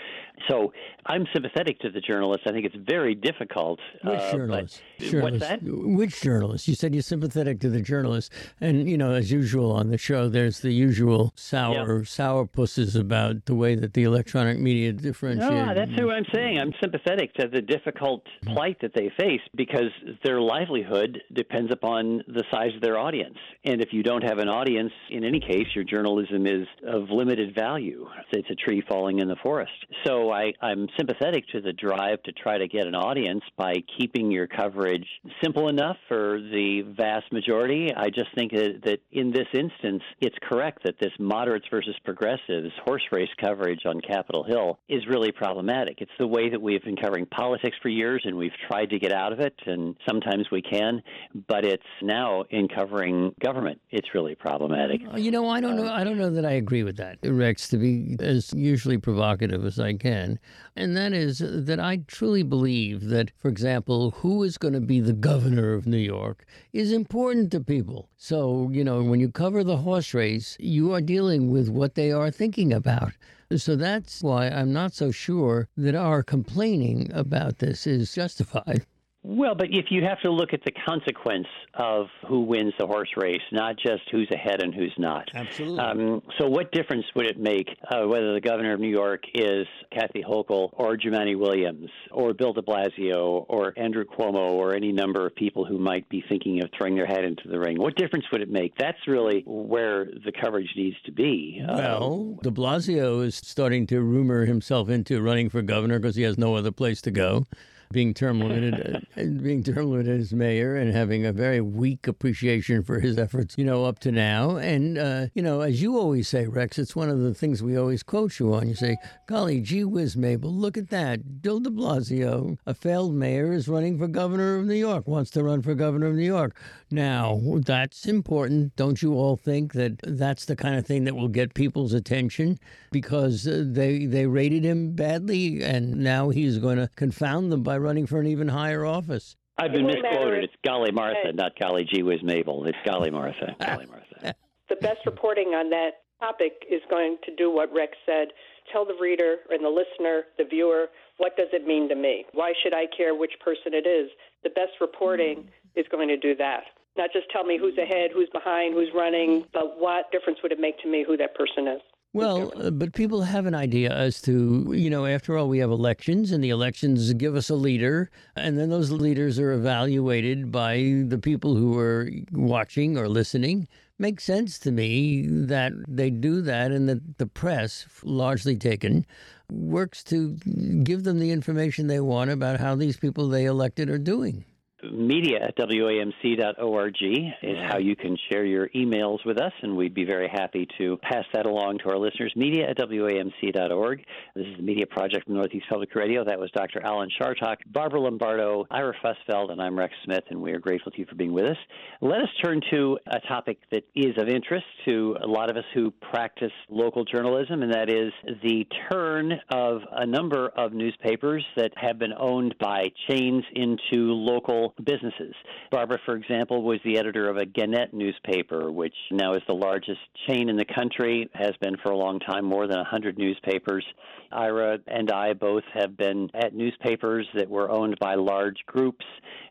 So 0.49 0.73
I'm 1.05 1.27
sympathetic 1.35 1.79
to 1.81 1.91
the 1.91 2.01
journalists. 2.01 2.45
I 2.49 2.53
think 2.53 2.65
it's 2.65 2.77
very 2.87 3.15
difficult. 3.15 3.79
Which 4.03 4.19
uh, 4.19 4.33
journalists? 4.33 4.81
journalists? 4.99 5.41
What's 5.41 5.41
that? 5.41 5.61
Which 5.63 6.21
journalists? 6.23 6.67
You 6.67 6.75
said 6.75 6.95
you're 6.95 7.03
sympathetic 7.03 7.61
to 7.61 7.69
the 7.69 7.83
journalists, 7.83 8.35
and 8.61 8.89
you 8.89 8.97
know, 8.97 9.13
as 9.13 9.31
usual 9.31 9.71
on 9.73 9.91
the 9.91 9.99
show, 9.99 10.29
there's 10.29 10.61
the 10.61 10.73
usual 10.73 11.33
sour 11.37 12.05
sour 12.05 12.47
pusses 12.47 12.97
about 12.97 13.45
the 13.45 13.55
way 13.55 13.75
that 13.75 13.93
the 13.93 14.05
electronic 14.05 14.59
media 14.59 14.93
differentiates. 14.93 15.51
No, 15.51 15.75
that's 15.75 15.93
who 15.93 16.11
I'm 16.15 16.25
saying. 16.33 16.59
I'm 16.59 16.73
sympathetic 16.81 17.35
to 17.35 17.49
the 17.49 17.61
difficult 17.61 18.25
mm-hmm. 18.25 18.55
plight 18.55 18.79
that 18.83 18.93
they 18.95 19.11
face 19.19 19.41
because 19.55 19.91
their 20.25 20.41
livelihood 20.41 21.21
depends 21.33 21.73
upon 21.73 22.23
the 22.29 22.45
size 22.51 22.75
of 22.75 22.83
their 22.83 22.99
audience. 22.99 23.37
And 23.65 23.81
if 23.81 23.93
you 23.93 24.03
don't 24.03 24.23
have 24.23 24.39
an 24.39 24.49
audience, 24.49 24.93
in 25.11 25.25
any 25.25 25.41
case, 25.41 25.67
your 25.75 25.85
journalism 25.85 26.47
is 26.47 26.67
of 26.87 27.11
limited 27.11 27.55
value. 27.55 28.07
It's 28.33 28.49
a 28.51 28.55
tree 28.55 28.83
falling 28.89 29.21
in 29.21 29.29
the 29.29 29.37
forest. 29.43 29.73
So 30.07 30.31
I, 30.31 30.53
I'm 30.61 30.89
sympathetic 30.97 31.47
to 31.49 31.61
the 31.61 31.73
drive 31.73 32.23
to 32.25 32.33
try 32.33 32.59
to 32.59 32.69
get 32.69 32.87
an 32.87 32.95
audience 32.95 33.43
by 33.57 33.75
keeping 33.99 34.31
your 34.31 34.47
coverage 34.47 35.07
simple 35.43 35.69
enough 35.69 35.97
for 36.09 36.41
the 36.41 36.83
vast 36.97 37.33
majority. 37.33 37.91
I 37.95 38.09
just 38.09 38.35
think 38.37 38.53
that, 38.53 38.81
that 38.85 38.99
in 39.13 39.33
this 39.33 39.47
instance, 39.53 40.03
it's 40.21 40.37
correct 40.49 40.83
that 40.85 40.99
this 41.01 41.13
moderates 41.19 41.67
versus 41.71 41.97
progressives 42.05 42.73
horse 42.85 43.03
race 43.13 43.29
coverage 43.41 43.81
on 43.87 44.01
Capitol 44.01 44.45
Hill 44.45 44.79
is 44.89 45.07
really 45.09 45.33
problematic. 45.33 45.99
It's 46.05 46.13
the 46.19 46.27
way 46.27 46.51
that 46.51 46.61
we've 46.61 46.85
been 46.85 46.97
covering 46.97 47.25
politics 47.25 47.79
for 47.81 47.89
years, 47.89 48.21
and 48.27 48.37
we've 48.37 48.53
tried 48.69 48.91
to 48.91 48.99
get 48.99 49.11
out 49.11 49.33
of 49.33 49.41
it, 49.41 49.55
and 49.65 49.97
sometimes 50.07 50.51
we 50.53 50.61
can, 50.61 51.03
but 51.49 51.65
it's 51.65 51.83
now 52.03 52.45
in 52.51 52.69
covering 52.69 53.35
government. 53.43 53.81
It's 53.91 54.09
really 54.13 54.35
problematic. 54.35 55.01
Uh, 55.11 55.17
You 55.17 55.31
know, 55.31 55.49
I 55.49 55.63
don't 55.63 55.77
know. 55.77 55.91
I 55.91 56.05
don't 56.05 56.19
know 56.19 56.29
that 56.29 56.45
I 56.45 56.51
agree 56.51 56.83
with 56.83 56.99
that, 56.99 57.17
Rex. 57.25 57.69
To 57.69 57.79
be 57.79 58.17
as 58.21 58.53
usually 58.53 58.99
provocative 58.99 59.65
as 59.65 59.81
I 59.81 59.95
can, 59.95 60.39
and 60.77 60.95
that 60.95 61.15
is 61.15 61.39
that 61.39 61.81
I 61.81 62.03
truly 62.07 62.43
believe 62.43 63.09
that, 63.09 63.33
for 63.39 63.49
example, 63.49 64.11
who 64.11 64.43
is 64.43 64.59
going 64.59 64.75
to 64.75 64.83
be 64.83 65.01
the 65.01 65.15
governor 65.15 65.73
of 65.73 65.87
New 65.87 65.97
York 65.97 66.45
is 66.75 66.93
important 66.93 67.51
to 67.53 67.61
people. 67.61 68.11
So 68.19 68.69
you 68.71 68.85
know, 68.85 69.03
when 69.03 69.21
you 69.21 69.31
cover 69.31 69.65
the 69.65 69.79
horse 69.79 70.13
race, 70.13 70.59
you 70.61 70.93
are 70.93 71.01
dealing 71.01 71.51
with 71.51 71.71
what 71.71 71.95
they 71.95 72.13
are 72.13 72.31
thinking 72.31 72.75
about. 72.75 73.15
So 73.57 73.77
that's 73.77 74.23
why 74.23 74.49
I'm 74.49 74.73
not 74.73 74.95
so 74.95 75.11
sure 75.11 75.69
that 75.77 75.95
our 75.95 76.23
complaining 76.23 77.11
about 77.13 77.59
this 77.59 77.87
is 77.87 78.15
justified. 78.15 78.87
Well, 79.27 79.55
but 79.55 79.69
if 79.71 79.87
you 79.89 80.05
have 80.05 80.21
to 80.21 80.31
look 80.31 80.53
at 80.53 80.63
the 80.67 80.71
consequence 80.87 81.47
of 81.73 82.09
who 82.29 82.41
wins 82.43 82.75
the 82.79 82.87
horse 82.87 83.09
race, 83.17 83.41
not 83.53 83.77
just 83.79 84.03
who's 84.11 84.31
ahead 84.31 84.61
and 84.61 84.75
who's 84.75 84.93
not. 84.99 85.31
Absolutely. 85.35 85.79
Um, 85.79 86.23
so, 86.39 86.47
what 86.47 86.71
difference 86.73 87.07
would 87.17 87.25
it 87.25 87.39
make 87.39 87.69
uh, 87.91 88.07
whether 88.07 88.35
the 88.35 88.41
governor 88.41 88.75
of 88.75 88.81
New 88.81 88.91
York 88.91 89.23
is 89.33 89.67
Kathy 89.91 90.23
Hochul 90.23 90.69
or 90.75 90.99
Jumaane 90.99 91.39
Williams 91.39 91.89
or 92.11 92.35
Bill 92.35 92.53
de 92.53 92.61
Blasio 92.61 93.47
or 93.49 93.73
Andrew 93.79 94.05
Cuomo 94.05 94.51
or 94.51 94.75
any 94.75 94.93
number 94.93 95.27
of 95.27 95.35
people 95.35 95.65
who 95.65 95.79
might 95.79 96.07
be 96.11 96.23
thinking 96.29 96.63
of 96.63 96.69
throwing 96.77 96.95
their 96.95 97.07
hat 97.07 97.25
into 97.25 97.49
the 97.49 97.59
ring? 97.59 97.79
What 97.81 97.97
difference 97.97 98.27
would 98.31 98.43
it 98.43 98.51
make? 98.51 98.75
That's 98.77 98.99
really 99.07 99.43
where 99.47 100.05
the 100.05 100.33
coverage 100.39 100.71
needs 100.77 100.97
to 101.07 101.13
be. 101.13 101.65
Uh, 101.67 101.75
Well, 101.75 102.39
de 102.43 102.51
Blasio 102.51 103.25
is 103.25 103.37
starting 103.37 103.87
to 103.87 104.03
rumor 104.03 104.45
himself 104.45 104.91
into 104.91 105.23
running 105.23 105.49
for 105.49 105.63
governor 105.63 105.99
because 105.99 106.17
he 106.17 106.23
has 106.25 106.37
no 106.37 106.57
other 106.57 106.73
place 106.73 107.01
to 107.03 107.11
go. 107.11 107.47
Being 107.93 108.15
term 108.15 108.41
limited, 108.41 109.07
being 109.43 109.63
term 109.63 109.91
limited 109.91 110.21
as 110.21 110.33
mayor, 110.33 110.77
and 110.77 110.95
having 110.95 111.25
a 111.25 111.33
very 111.33 111.61
weak 111.61 112.07
appreciation 112.07 112.83
for 112.83 113.01
his 113.01 113.19
efforts, 113.19 113.55
you 113.57 113.65
know, 113.65 113.85
up 113.85 113.99
to 114.01 114.13
now. 114.13 114.57
And 114.57 114.99
uh, 114.99 115.27
you 115.35 115.43
know, 115.43 115.61
as 115.61 115.81
you 115.83 115.99
always 115.99 116.29
say, 116.29 116.47
Rex, 116.47 116.79
it's 116.79 116.97
one 116.97 117.09
of 117.09 117.21
the 117.21 117.35
things 117.35 117.63
we 117.63 117.77
always 117.77 118.03
quote 118.03 118.39
you 118.39 118.53
on. 118.55 118.69
You 118.69 118.75
say, 118.75 118.97
"Golly, 119.27 119.61
gee 119.61 119.85
whiz, 119.85 120.17
Mabel, 120.17 120.53
look 120.53 120.77
at 120.77 120.91
that! 120.91 121.43
Bill 121.43 121.61
De 121.61 121.71
Blasio, 121.71 122.59
a 122.67 122.75
failed 122.75 123.15
mayor, 123.15 123.53
is 123.53 123.69
running 123.69 123.99
for 123.99 124.09
governor 124.09 124.57
of 124.57 124.67
New 124.67 124.75
York. 124.75 125.07
Wants 125.07 125.31
to 125.33 125.43
run 125.45 125.63
for 125.63 125.75
governor 125.75 126.07
of 126.07 126.15
New 126.15 126.25
York. 126.25 126.57
Now, 126.91 127.41
that's 127.65 128.07
important. 128.07 128.77
Don't 128.77 129.03
you 129.03 129.15
all 129.15 129.37
think 129.37 129.73
that 129.73 130.01
that's 130.03 130.45
the 130.45 130.57
kind 130.57 130.77
of 130.77 130.87
thing 130.87 131.05
that 131.05 131.17
will 131.17 131.29
get 131.29 131.55
people's 131.55 131.93
attention 131.93 132.59
because 132.93 133.47
uh, 133.47 133.65
they 133.67 134.07
they 134.07 134.27
rated 134.27 134.65
him 134.65 134.93
badly, 134.93 135.63
and 135.63 135.97
now 135.97 136.29
he's 136.29 136.59
going 136.59 136.79
to 136.79 136.89
confound 136.97 137.51
them 137.51 137.63
by 137.63 137.77
running 137.85 138.07
for 138.07 138.19
an 138.19 138.27
even 138.27 138.49
higher 138.49 138.85
office. 138.85 139.37
I've 139.59 139.71
been 139.71 139.89
It 139.89 140.03
won't 140.03 140.03
misquoted. 140.03 140.39
if- 140.39 140.45
It's 140.45 140.57
Golly 140.65 140.91
Martha, 140.91 141.33
not 141.33 141.57
Golly 141.59 141.85
Gee 141.85 142.03
Whiz 142.03 142.23
Mabel. 142.23 142.67
It's 142.67 142.79
Golly 142.85 143.11
Martha. 143.11 143.55
Golly 143.61 143.87
Martha. 143.87 144.35
the 144.69 144.77
best 144.77 145.07
reporting 145.07 145.49
on 145.55 145.71
that 145.71 146.03
topic 146.19 146.65
is 146.69 146.81
going 146.91 147.19
to 147.25 147.35
do 147.37 147.51
what 147.51 147.73
Rex 147.73 147.93
said. 148.07 148.29
Tell 148.73 148.85
the 148.85 148.97
reader 149.01 149.37
and 149.51 149.63
the 149.63 149.69
listener, 149.69 150.25
the 150.39 150.45
viewer, 150.45 150.89
what 151.19 151.37
does 151.37 151.49
it 151.53 151.67
mean 151.67 151.89
to 151.91 151.95
me? 151.95 152.25
Why 152.33 152.55
should 152.63 152.75
I 152.75 152.87
care 152.97 153.15
which 153.15 153.33
person 153.45 153.75
it 153.75 153.87
is? 153.87 154.11
The 154.43 154.51
best 154.51 154.73
reporting 154.81 155.43
hmm. 155.43 155.79
is 155.79 155.87
going 155.91 156.09
to 156.09 156.17
do 156.17 156.35
that. 156.37 156.65
Not 156.97 157.11
just 157.13 157.31
tell 157.31 157.45
me 157.45 157.59
who's 157.59 157.77
ahead, 157.77 158.11
who's 158.13 158.31
behind, 158.33 158.75
who's 158.75 158.89
running, 158.95 159.45
but 159.53 159.79
what 159.79 160.11
difference 160.13 160.39
would 160.43 160.53
it 160.53 160.61
make 160.61 160.79
to 160.81 160.89
me 160.89 161.05
who 161.07 161.17
that 161.17 161.35
person 161.35 161.69
is? 161.69 161.81
Well, 162.15 162.53
uh, 162.55 162.71
but 162.71 162.93
people 162.93 163.23
have 163.23 163.45
an 163.47 163.57
idea 163.57 163.91
as 163.91 164.23
to, 164.23 164.73
you 164.73 164.89
know, 164.89 165.05
after 165.05 165.37
all, 165.37 165.49
we 165.49 165.59
have 165.59 165.73
elections, 165.73 166.31
and 166.31 166.45
the 166.45 166.51
elections 166.51 167.13
give 167.15 167.35
us 167.35 167.51
a 167.51 167.57
leader, 167.57 168.09
and 168.37 168.57
then 168.57 168.71
those 168.71 168.93
leaders 168.93 169.41
are 169.41 169.51
evaluated 169.51 170.53
by 170.53 171.03
the 171.09 171.19
people 171.19 171.57
who 171.57 171.77
are 171.77 172.09
watching 172.31 172.97
or 172.97 173.09
listening. 173.09 173.67
Makes 173.99 174.23
sense 174.23 174.61
to 174.61 174.71
me 174.71 175.27
that 175.27 175.73
they 175.89 176.11
do 176.11 176.41
that, 176.43 176.71
and 176.71 176.89
that 176.89 177.19
the 177.19 177.27
press, 177.27 177.85
largely 178.05 178.57
taken, 178.57 179.05
works 179.51 180.05
to 180.05 180.37
give 180.85 181.03
them 181.03 181.19
the 181.19 181.33
information 181.33 181.89
they 181.89 182.01
want 182.01 182.31
about 182.31 182.61
how 182.61 182.77
these 182.77 182.97
people 182.97 183.29
they 183.29 183.45
elected 183.45 183.91
are 183.91 183.99
doing. 183.99 184.45
Media 184.93 185.39
at 185.43 185.57
wamc.org 185.57 186.95
is 187.03 187.57
how 187.69 187.79
you 187.79 187.97
can 187.97 188.17
share 188.31 188.45
your 188.45 188.69
emails 188.71 189.25
with 189.25 189.39
us, 189.39 189.53
and 189.63 189.77
we'd 189.77 189.95
be 189.95 190.05
very 190.05 190.29
happy 190.29 190.67
to 190.79 190.97
pass 190.99 191.25
that 191.33 191.47
along 191.47 191.79
to 191.79 191.91
our 191.91 191.99
listeners. 191.99 192.33
Media 192.37 192.69
at 192.69 192.77
wamc.org. 192.77 194.05
This 194.35 194.47
is 194.47 194.57
the 194.57 194.63
Media 194.63 194.87
Project 194.87 195.27
from 195.27 195.35
Northeast 195.35 195.67
Public 195.69 195.95
Radio. 195.95 196.25
That 196.25 196.39
was 196.39 196.51
Dr. 196.53 196.85
Alan 196.85 197.09
Chartock, 197.19 197.57
Barbara 197.67 198.01
Lombardo, 198.01 198.67
Ira 198.71 198.95
Fusfeld, 199.03 199.51
and 199.51 199.61
I'm 199.61 199.79
Rex 199.79 199.95
Smith, 200.05 200.25
and 200.31 200.41
we 200.41 200.53
are 200.53 200.59
grateful 200.59 200.93
to 200.93 200.99
you 200.99 201.07
for 201.07 201.15
being 201.15 201.33
with 201.33 201.47
us. 201.47 201.57
Let 202.01 202.21
us 202.21 202.29
turn 202.43 202.61
to 202.73 202.99
a 203.07 203.21
topic 203.27 203.59
that 203.73 203.85
is 203.95 204.17
of 204.19 204.29
interest 204.29 204.67
to 204.87 205.17
a 205.23 205.27
lot 205.27 205.51
of 205.51 205.57
us 205.57 205.65
who 205.75 205.91
practice 206.13 206.53
local 206.69 207.05
journalism, 207.05 207.63
and 207.63 207.73
that 207.73 207.91
is 207.91 208.13
the 208.43 208.67
turn 208.91 209.33
of 209.51 209.83
a 209.93 210.07
number 210.07 210.49
of 210.57 210.73
newspapers 210.73 211.45
that 211.57 211.73
have 211.77 211.99
been 211.99 212.13
owned 212.19 212.55
by 212.61 212.85
chains 213.09 213.45
into 213.55 214.13
local 214.13 214.74
businesses. 214.83 215.35
Barbara, 215.71 215.99
for 216.05 216.17
example, 216.17 216.63
was 216.63 216.81
the 216.85 216.99
editor 216.99 217.29
of 217.29 217.37
a 217.37 217.47
Gannett 217.47 217.93
newspaper, 217.93 218.71
which 218.73 218.95
now 219.11 219.35
is 219.35 219.43
the 219.47 219.55
largest 219.55 220.01
chain 220.27 220.49
in 220.49 220.57
the 220.57 220.65
country, 220.65 221.29
has 221.35 221.53
been 221.61 221.77
for 221.83 221.93
a 221.93 221.97
long 221.97 222.19
time, 222.21 222.45
more 222.45 222.67
than 222.67 222.79
100 222.79 223.19
newspapers. 223.19 223.85
Ira 224.33 224.79
and 224.87 225.11
I 225.11 225.33
both 225.33 225.63
have 225.75 225.97
been 225.97 226.29
at 226.35 226.55
newspapers 226.55 227.27
that 227.35 227.49
were 227.49 227.71
owned 227.71 227.99
by 228.01 228.15
large 228.15 228.59
groups. 228.67 229.05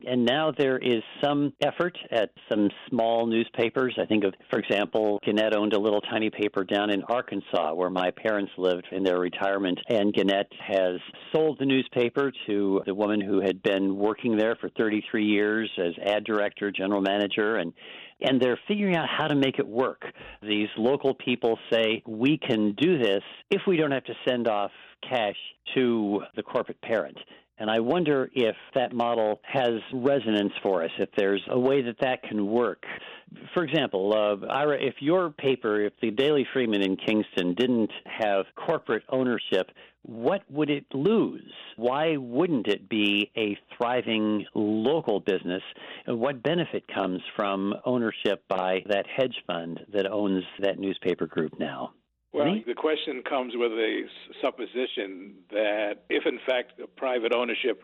And 0.06 0.26
now 0.26 0.52
there 0.52 0.78
is 0.78 1.02
some 1.24 1.54
effort 1.62 1.98
at 2.12 2.32
some 2.50 2.70
small 2.90 3.26
newspapers. 3.26 3.98
I 4.02 4.06
think 4.06 4.26
of, 4.26 4.34
for 4.50 4.60
example, 4.60 5.20
Gannett 5.26 5.56
owned 5.56 5.74
a 5.74 5.80
little 5.80 6.02
tiny 6.02 6.30
paper 6.30 6.66
down 6.66 6.90
in 6.90 7.04
Arkansas 7.04 7.74
where 7.74 7.90
my 7.90 8.12
parents 8.12 8.52
lived 8.58 8.88
in 8.92 9.04
their 9.04 9.20
retirement. 9.20 9.80
And 9.88 10.14
Gannett 10.14 10.52
has 10.60 11.00
sold 11.34 11.60
the 11.60 11.66
newspaper 11.66 12.32
to 12.48 12.82
the 12.86 12.94
woman 12.94 13.22
who 13.22 13.40
had 13.40 13.64
been 13.64 13.96
working 13.96 14.36
there 14.36 14.58
for 14.58 14.70
33 14.70 15.13
years 15.20 15.70
as 15.78 15.94
ad 16.06 16.24
director, 16.24 16.72
general 16.72 17.02
manager, 17.02 17.58
and 17.58 17.74
and 18.22 18.42
they're 18.42 18.60
figuring 18.68 18.96
out 18.96 19.08
how 19.10 19.28
to 19.28 19.36
make 19.36 19.60
it 19.60 19.68
work. 19.68 20.04
These 20.42 20.70
local 20.78 21.14
people 21.14 21.60
say, 21.72 22.02
we 22.08 22.38
can 22.38 22.74
do 22.74 22.98
this 22.98 23.22
if 23.50 23.62
we 23.68 23.76
don't 23.76 23.92
have 23.92 24.06
to 24.06 24.14
send 24.26 24.48
off 24.48 24.72
cash 25.08 25.36
to 25.76 26.22
the 26.36 26.44
corporate 26.44 26.82
parent. 26.82 27.18
And 27.60 27.70
I 27.70 27.80
wonder 27.80 28.30
if 28.34 28.56
that 28.74 28.94
model 28.94 29.40
has 29.44 29.80
resonance 29.94 30.54
for 30.64 30.84
us, 30.84 30.92
if 30.98 31.10
there's 31.16 31.42
a 31.50 31.60
way 31.60 31.84
that 31.84 31.98
that 32.02 32.24
can 32.24 32.48
work. 32.48 32.84
For 33.54 33.64
example, 33.64 34.14
uh, 34.14 34.46
Ira, 34.48 34.82
if 34.82 34.96
your 35.00 35.30
paper, 35.30 35.82
if 35.82 35.94
the 36.02 36.12
Daily 36.12 36.48
Freeman 36.52 36.82
in 36.82 36.98
Kingston 36.98 37.54
didn't 37.54 37.92
have 38.06 38.46
corporate 38.56 39.04
ownership, 39.10 39.70
what 40.02 40.42
would 40.50 40.70
it 40.70 40.86
lose? 40.94 41.54
Why 41.78 42.18
wouldn't 42.18 42.68
it 42.68 42.90
be 42.90 43.32
a 43.38 43.58
thriving 43.78 44.46
local 44.54 45.20
business? 45.20 45.64
And 46.06 46.20
what 46.20 46.44
benefit 46.44 46.84
comes 46.94 47.22
from 47.36 47.74
ownership 47.86 48.44
by 48.50 48.84
that 48.88 49.06
hedge 49.08 49.36
fund 49.48 49.80
that 49.94 50.12
owns 50.12 50.44
that 50.60 50.80
newspaper 50.80 51.28
group 51.28 51.58
now? 51.60 51.94
Well, 52.34 52.60
the 52.66 52.74
question 52.74 53.22
comes 53.22 53.54
with 53.56 53.72
a 53.74 54.02
supposition 54.42 55.36
that 55.52 56.04
if, 56.10 56.26
in 56.26 56.40
fact, 56.48 56.74
private 56.98 57.32
ownership 57.32 57.84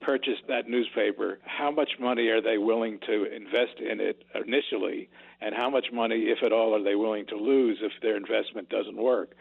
purchased 0.00 0.42
that 0.48 0.68
newspaper, 0.68 1.38
how 1.44 1.70
much 1.70 1.90
money 2.00 2.28
are 2.28 2.40
they 2.40 2.58
willing 2.58 2.98
to 3.06 3.24
invest 3.24 3.78
in 3.78 4.00
it 4.00 4.24
initially, 4.34 5.08
and 5.42 5.54
how 5.54 5.70
much 5.70 5.86
money, 5.92 6.24
if 6.28 6.42
at 6.42 6.52
all, 6.52 6.74
are 6.74 6.82
they 6.82 6.94
willing 6.94 7.26
to 7.26 7.36
lose 7.36 7.78
if 7.82 7.92
their 8.02 8.16
investment 8.16 8.68
doesn't 8.68 8.96
work? 8.96 9.34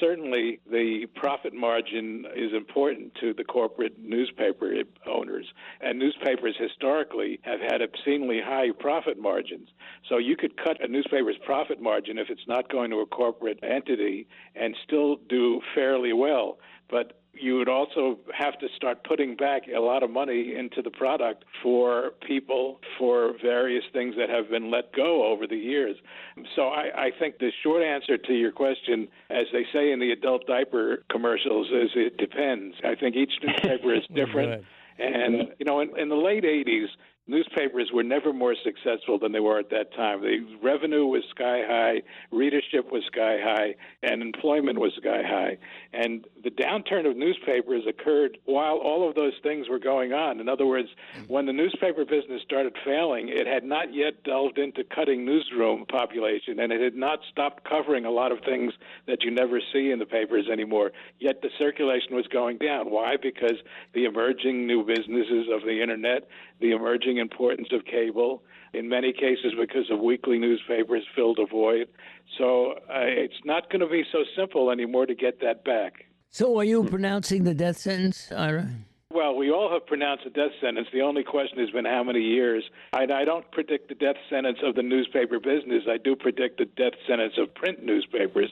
Certainly, 0.00 0.60
the 0.70 1.06
profit 1.14 1.52
margin 1.54 2.24
is 2.34 2.52
important 2.54 3.14
to 3.20 3.34
the 3.34 3.44
corporate 3.44 3.98
newspaper 3.98 4.72
owners, 5.06 5.46
and 5.80 5.98
newspapers 5.98 6.56
historically 6.58 7.38
have 7.42 7.60
had 7.60 7.82
obscenely 7.82 8.40
high 8.42 8.70
profit 8.78 9.18
margins. 9.18 9.68
So 10.08 10.18
you 10.18 10.36
could 10.36 10.56
cut 10.56 10.82
a 10.82 10.88
newspaper's 10.88 11.38
profit 11.44 11.80
margin 11.80 12.18
if 12.18 12.30
it's 12.30 12.46
not 12.46 12.70
going 12.70 12.90
to 12.90 13.00
a 13.00 13.06
corporate 13.06 13.58
entity 13.62 14.26
and 14.54 14.76
still 14.84 15.16
do 15.28 15.60
fairly 15.74 16.12
well. 16.12 16.58
But 16.90 17.21
you 17.34 17.56
would 17.56 17.68
also 17.68 18.18
have 18.38 18.58
to 18.58 18.66
start 18.76 19.04
putting 19.04 19.36
back 19.36 19.62
a 19.74 19.80
lot 19.80 20.02
of 20.02 20.10
money 20.10 20.54
into 20.56 20.82
the 20.82 20.90
product 20.90 21.44
for 21.62 22.12
people 22.26 22.78
for 22.98 23.32
various 23.40 23.84
things 23.92 24.14
that 24.18 24.28
have 24.28 24.50
been 24.50 24.70
let 24.70 24.92
go 24.94 25.26
over 25.26 25.46
the 25.46 25.56
years. 25.56 25.96
So 26.54 26.68
I, 26.68 27.06
I 27.06 27.10
think 27.18 27.38
the 27.38 27.50
short 27.62 27.82
answer 27.82 28.18
to 28.18 28.32
your 28.34 28.52
question, 28.52 29.08
as 29.30 29.46
they 29.52 29.64
say 29.72 29.92
in 29.92 29.98
the 29.98 30.12
adult 30.12 30.46
diaper 30.46 31.04
commercials, 31.10 31.68
is 31.68 31.90
it 31.94 32.18
depends. 32.18 32.76
I 32.84 32.94
think 32.94 33.16
each 33.16 33.32
diaper 33.62 33.94
is 33.94 34.04
different. 34.14 34.64
and, 34.98 35.48
you 35.58 35.64
know, 35.64 35.80
in, 35.80 35.98
in 35.98 36.08
the 36.10 36.16
late 36.16 36.44
80s, 36.44 36.88
newspapers 37.32 37.90
were 37.92 38.02
never 38.02 38.32
more 38.32 38.54
successful 38.62 39.18
than 39.18 39.32
they 39.32 39.40
were 39.40 39.58
at 39.58 39.70
that 39.70 39.92
time. 39.94 40.20
The 40.20 40.46
revenue 40.62 41.06
was 41.06 41.22
sky 41.30 41.62
high, 41.66 42.02
readership 42.30 42.92
was 42.92 43.02
sky 43.06 43.38
high, 43.42 43.74
and 44.02 44.22
employment 44.22 44.78
was 44.78 44.92
sky 44.96 45.22
high. 45.26 45.56
And 45.92 46.26
the 46.44 46.50
downturn 46.50 47.10
of 47.10 47.16
newspapers 47.16 47.84
occurred 47.88 48.38
while 48.44 48.76
all 48.76 49.08
of 49.08 49.14
those 49.14 49.32
things 49.42 49.68
were 49.68 49.78
going 49.78 50.12
on. 50.12 50.40
In 50.40 50.48
other 50.48 50.66
words, 50.66 50.88
when 51.26 51.46
the 51.46 51.52
newspaper 51.52 52.04
business 52.04 52.42
started 52.44 52.76
failing, 52.84 53.28
it 53.28 53.46
had 53.46 53.64
not 53.64 53.94
yet 53.94 54.22
delved 54.24 54.58
into 54.58 54.84
cutting 54.84 55.24
newsroom 55.24 55.86
population, 55.86 56.60
and 56.60 56.70
it 56.70 56.80
had 56.80 56.94
not 56.94 57.20
stopped 57.30 57.64
covering 57.64 58.04
a 58.04 58.10
lot 58.10 58.30
of 58.30 58.40
things 58.44 58.74
that 59.06 59.22
you 59.22 59.30
never 59.30 59.60
see 59.72 59.90
in 59.90 59.98
the 59.98 60.06
papers 60.06 60.48
anymore. 60.52 60.92
Yet 61.18 61.40
the 61.40 61.50
circulation 61.58 62.14
was 62.14 62.26
going 62.26 62.58
down. 62.58 62.90
Why? 62.90 63.16
Because 63.20 63.56
the 63.94 64.04
emerging 64.04 64.66
new 64.66 64.84
businesses 64.84 65.48
of 65.50 65.62
the 65.62 65.80
internet, 65.80 66.28
the 66.62 66.70
emerging 66.70 67.18
importance 67.18 67.68
of 67.72 67.84
cable, 67.84 68.42
in 68.72 68.88
many 68.88 69.12
cases 69.12 69.52
because 69.60 69.90
of 69.90 69.98
weekly 70.00 70.38
newspapers 70.38 71.04
filled 71.14 71.38
a 71.38 71.46
void. 71.46 71.88
So 72.38 72.72
uh, 72.88 73.04
it's 73.24 73.40
not 73.44 73.70
going 73.70 73.80
to 73.80 73.88
be 73.88 74.04
so 74.10 74.20
simple 74.34 74.70
anymore 74.70 75.04
to 75.06 75.14
get 75.14 75.40
that 75.40 75.64
back. 75.64 76.06
So 76.30 76.58
are 76.58 76.64
you 76.64 76.84
pronouncing 76.84 77.44
the 77.44 77.52
death 77.52 77.76
sentence, 77.76 78.32
Ira? 78.32 78.70
Well, 79.12 79.36
we 79.36 79.50
all 79.50 79.70
have 79.70 79.86
pronounced 79.86 80.24
a 80.24 80.30
death 80.30 80.52
sentence. 80.62 80.88
The 80.90 81.02
only 81.02 81.22
question 81.22 81.58
has 81.58 81.68
been 81.68 81.84
how 81.84 82.02
many 82.02 82.20
years. 82.20 82.64
I, 82.94 83.02
I 83.02 83.26
don't 83.26 83.50
predict 83.50 83.90
the 83.90 83.94
death 83.94 84.16
sentence 84.30 84.58
of 84.64 84.74
the 84.74 84.82
newspaper 84.82 85.38
business. 85.38 85.82
I 85.86 85.98
do 85.98 86.16
predict 86.16 86.56
the 86.56 86.64
death 86.64 86.94
sentence 87.06 87.34
of 87.36 87.54
print 87.54 87.84
newspapers. 87.84 88.50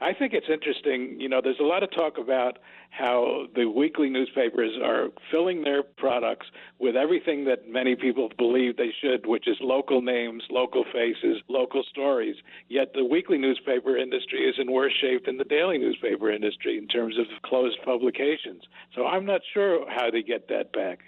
I 0.00 0.12
think 0.14 0.32
it's 0.32 0.46
interesting. 0.48 1.20
You 1.20 1.28
know, 1.28 1.40
there's 1.42 1.58
a 1.58 1.64
lot 1.64 1.82
of 1.82 1.90
talk 1.90 2.18
about 2.18 2.58
how 2.90 3.46
the 3.56 3.66
weekly 3.66 4.08
newspapers 4.08 4.70
are 4.82 5.08
filling 5.30 5.62
their 5.62 5.82
products 5.82 6.46
with 6.78 6.94
everything 6.94 7.44
that 7.46 7.68
many 7.68 7.96
people 7.96 8.30
believe 8.38 8.76
they 8.76 8.92
should, 9.00 9.26
which 9.26 9.48
is 9.48 9.56
local 9.60 10.00
names, 10.00 10.44
local 10.50 10.84
faces, 10.92 11.42
local 11.48 11.82
stories. 11.82 12.36
Yet 12.68 12.92
the 12.94 13.04
weekly 13.04 13.38
newspaper 13.38 13.96
industry 13.96 14.48
is 14.48 14.54
in 14.58 14.70
worse 14.70 14.94
shape 15.00 15.26
than 15.26 15.36
the 15.36 15.44
daily 15.44 15.78
newspaper 15.78 16.30
industry 16.30 16.78
in 16.78 16.86
terms 16.86 17.18
of 17.18 17.26
closed 17.42 17.78
publications. 17.84 18.62
So 18.94 19.04
I'm 19.04 19.26
not 19.26 19.40
sure 19.52 19.84
how 19.90 20.10
they 20.10 20.22
get 20.22 20.48
that 20.48 20.72
back 20.72 21.00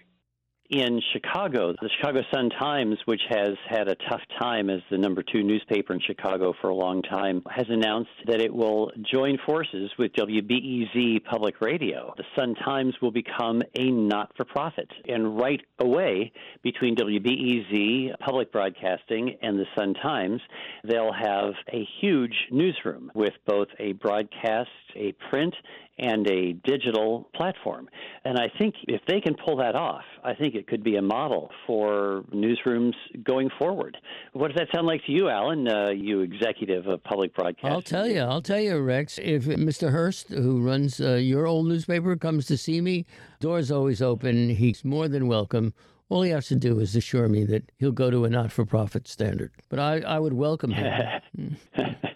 in 0.70 1.00
Chicago, 1.12 1.74
the 1.80 1.90
Chicago 1.98 2.20
Sun 2.32 2.50
Times, 2.50 2.96
which 3.04 3.20
has 3.28 3.56
had 3.68 3.88
a 3.88 3.96
tough 4.08 4.20
time 4.40 4.70
as 4.70 4.80
the 4.90 4.98
number 4.98 5.22
two 5.22 5.42
newspaper 5.42 5.92
in 5.92 6.00
Chicago 6.00 6.54
for 6.60 6.70
a 6.70 6.74
long 6.74 7.02
time, 7.02 7.42
has 7.50 7.66
announced 7.68 8.10
that 8.26 8.40
it 8.40 8.54
will 8.54 8.92
join 9.10 9.36
forces 9.44 9.90
with 9.98 10.12
WBEZ 10.12 11.24
Public 11.24 11.60
Radio. 11.60 12.14
The 12.16 12.24
Sun 12.36 12.54
Times 12.64 12.94
will 13.02 13.10
become 13.10 13.62
a 13.76 13.90
not 13.90 14.30
for 14.36 14.44
profit. 14.44 14.88
And 15.08 15.38
right 15.38 15.60
away, 15.80 16.32
between 16.62 16.94
WBEZ 16.94 18.18
Public 18.20 18.52
Broadcasting 18.52 19.38
and 19.42 19.58
the 19.58 19.66
Sun 19.76 19.94
Times, 19.94 20.40
they'll 20.84 21.12
have 21.12 21.54
a 21.72 21.86
huge 22.00 22.34
newsroom 22.52 23.10
with 23.14 23.34
both 23.44 23.68
a 23.80 23.92
broadcast, 23.92 24.70
a 24.94 25.12
print, 25.30 25.54
and 26.00 26.26
a 26.26 26.54
digital 26.64 27.28
platform. 27.34 27.88
And 28.24 28.38
I 28.38 28.50
think 28.58 28.74
if 28.88 29.02
they 29.06 29.20
can 29.20 29.34
pull 29.34 29.56
that 29.58 29.76
off, 29.76 30.04
I 30.24 30.34
think 30.34 30.54
it 30.54 30.66
could 30.66 30.82
be 30.82 30.96
a 30.96 31.02
model 31.02 31.50
for 31.66 32.24
newsrooms 32.34 32.94
going 33.22 33.50
forward. 33.58 33.96
What 34.32 34.48
does 34.48 34.56
that 34.56 34.68
sound 34.74 34.86
like 34.86 35.04
to 35.06 35.12
you, 35.12 35.28
Alan, 35.28 35.68
uh, 35.68 35.90
you 35.90 36.20
executive 36.20 36.86
of 36.86 37.04
public 37.04 37.34
broadcasting? 37.34 37.70
I'll 37.70 37.82
tell 37.82 38.08
you, 38.08 38.20
I'll 38.20 38.42
tell 38.42 38.60
you, 38.60 38.78
Rex. 38.80 39.18
If 39.22 39.44
Mr. 39.44 39.90
Hearst, 39.90 40.30
who 40.30 40.60
runs 40.62 41.00
uh, 41.00 41.14
your 41.14 41.46
old 41.46 41.66
newspaper, 41.66 42.16
comes 42.16 42.46
to 42.46 42.56
see 42.56 42.80
me, 42.80 43.04
door's 43.38 43.70
always 43.70 44.00
open. 44.00 44.50
He's 44.50 44.84
more 44.84 45.06
than 45.06 45.28
welcome. 45.28 45.74
All 46.08 46.22
he 46.22 46.30
has 46.30 46.48
to 46.48 46.56
do 46.56 46.80
is 46.80 46.96
assure 46.96 47.28
me 47.28 47.44
that 47.44 47.70
he'll 47.78 47.92
go 47.92 48.10
to 48.10 48.24
a 48.24 48.30
not 48.30 48.50
for 48.50 48.64
profit 48.64 49.06
standard. 49.06 49.52
But 49.68 49.78
I, 49.78 50.00
I 50.00 50.18
would 50.18 50.32
welcome 50.32 50.72
him. 50.72 51.56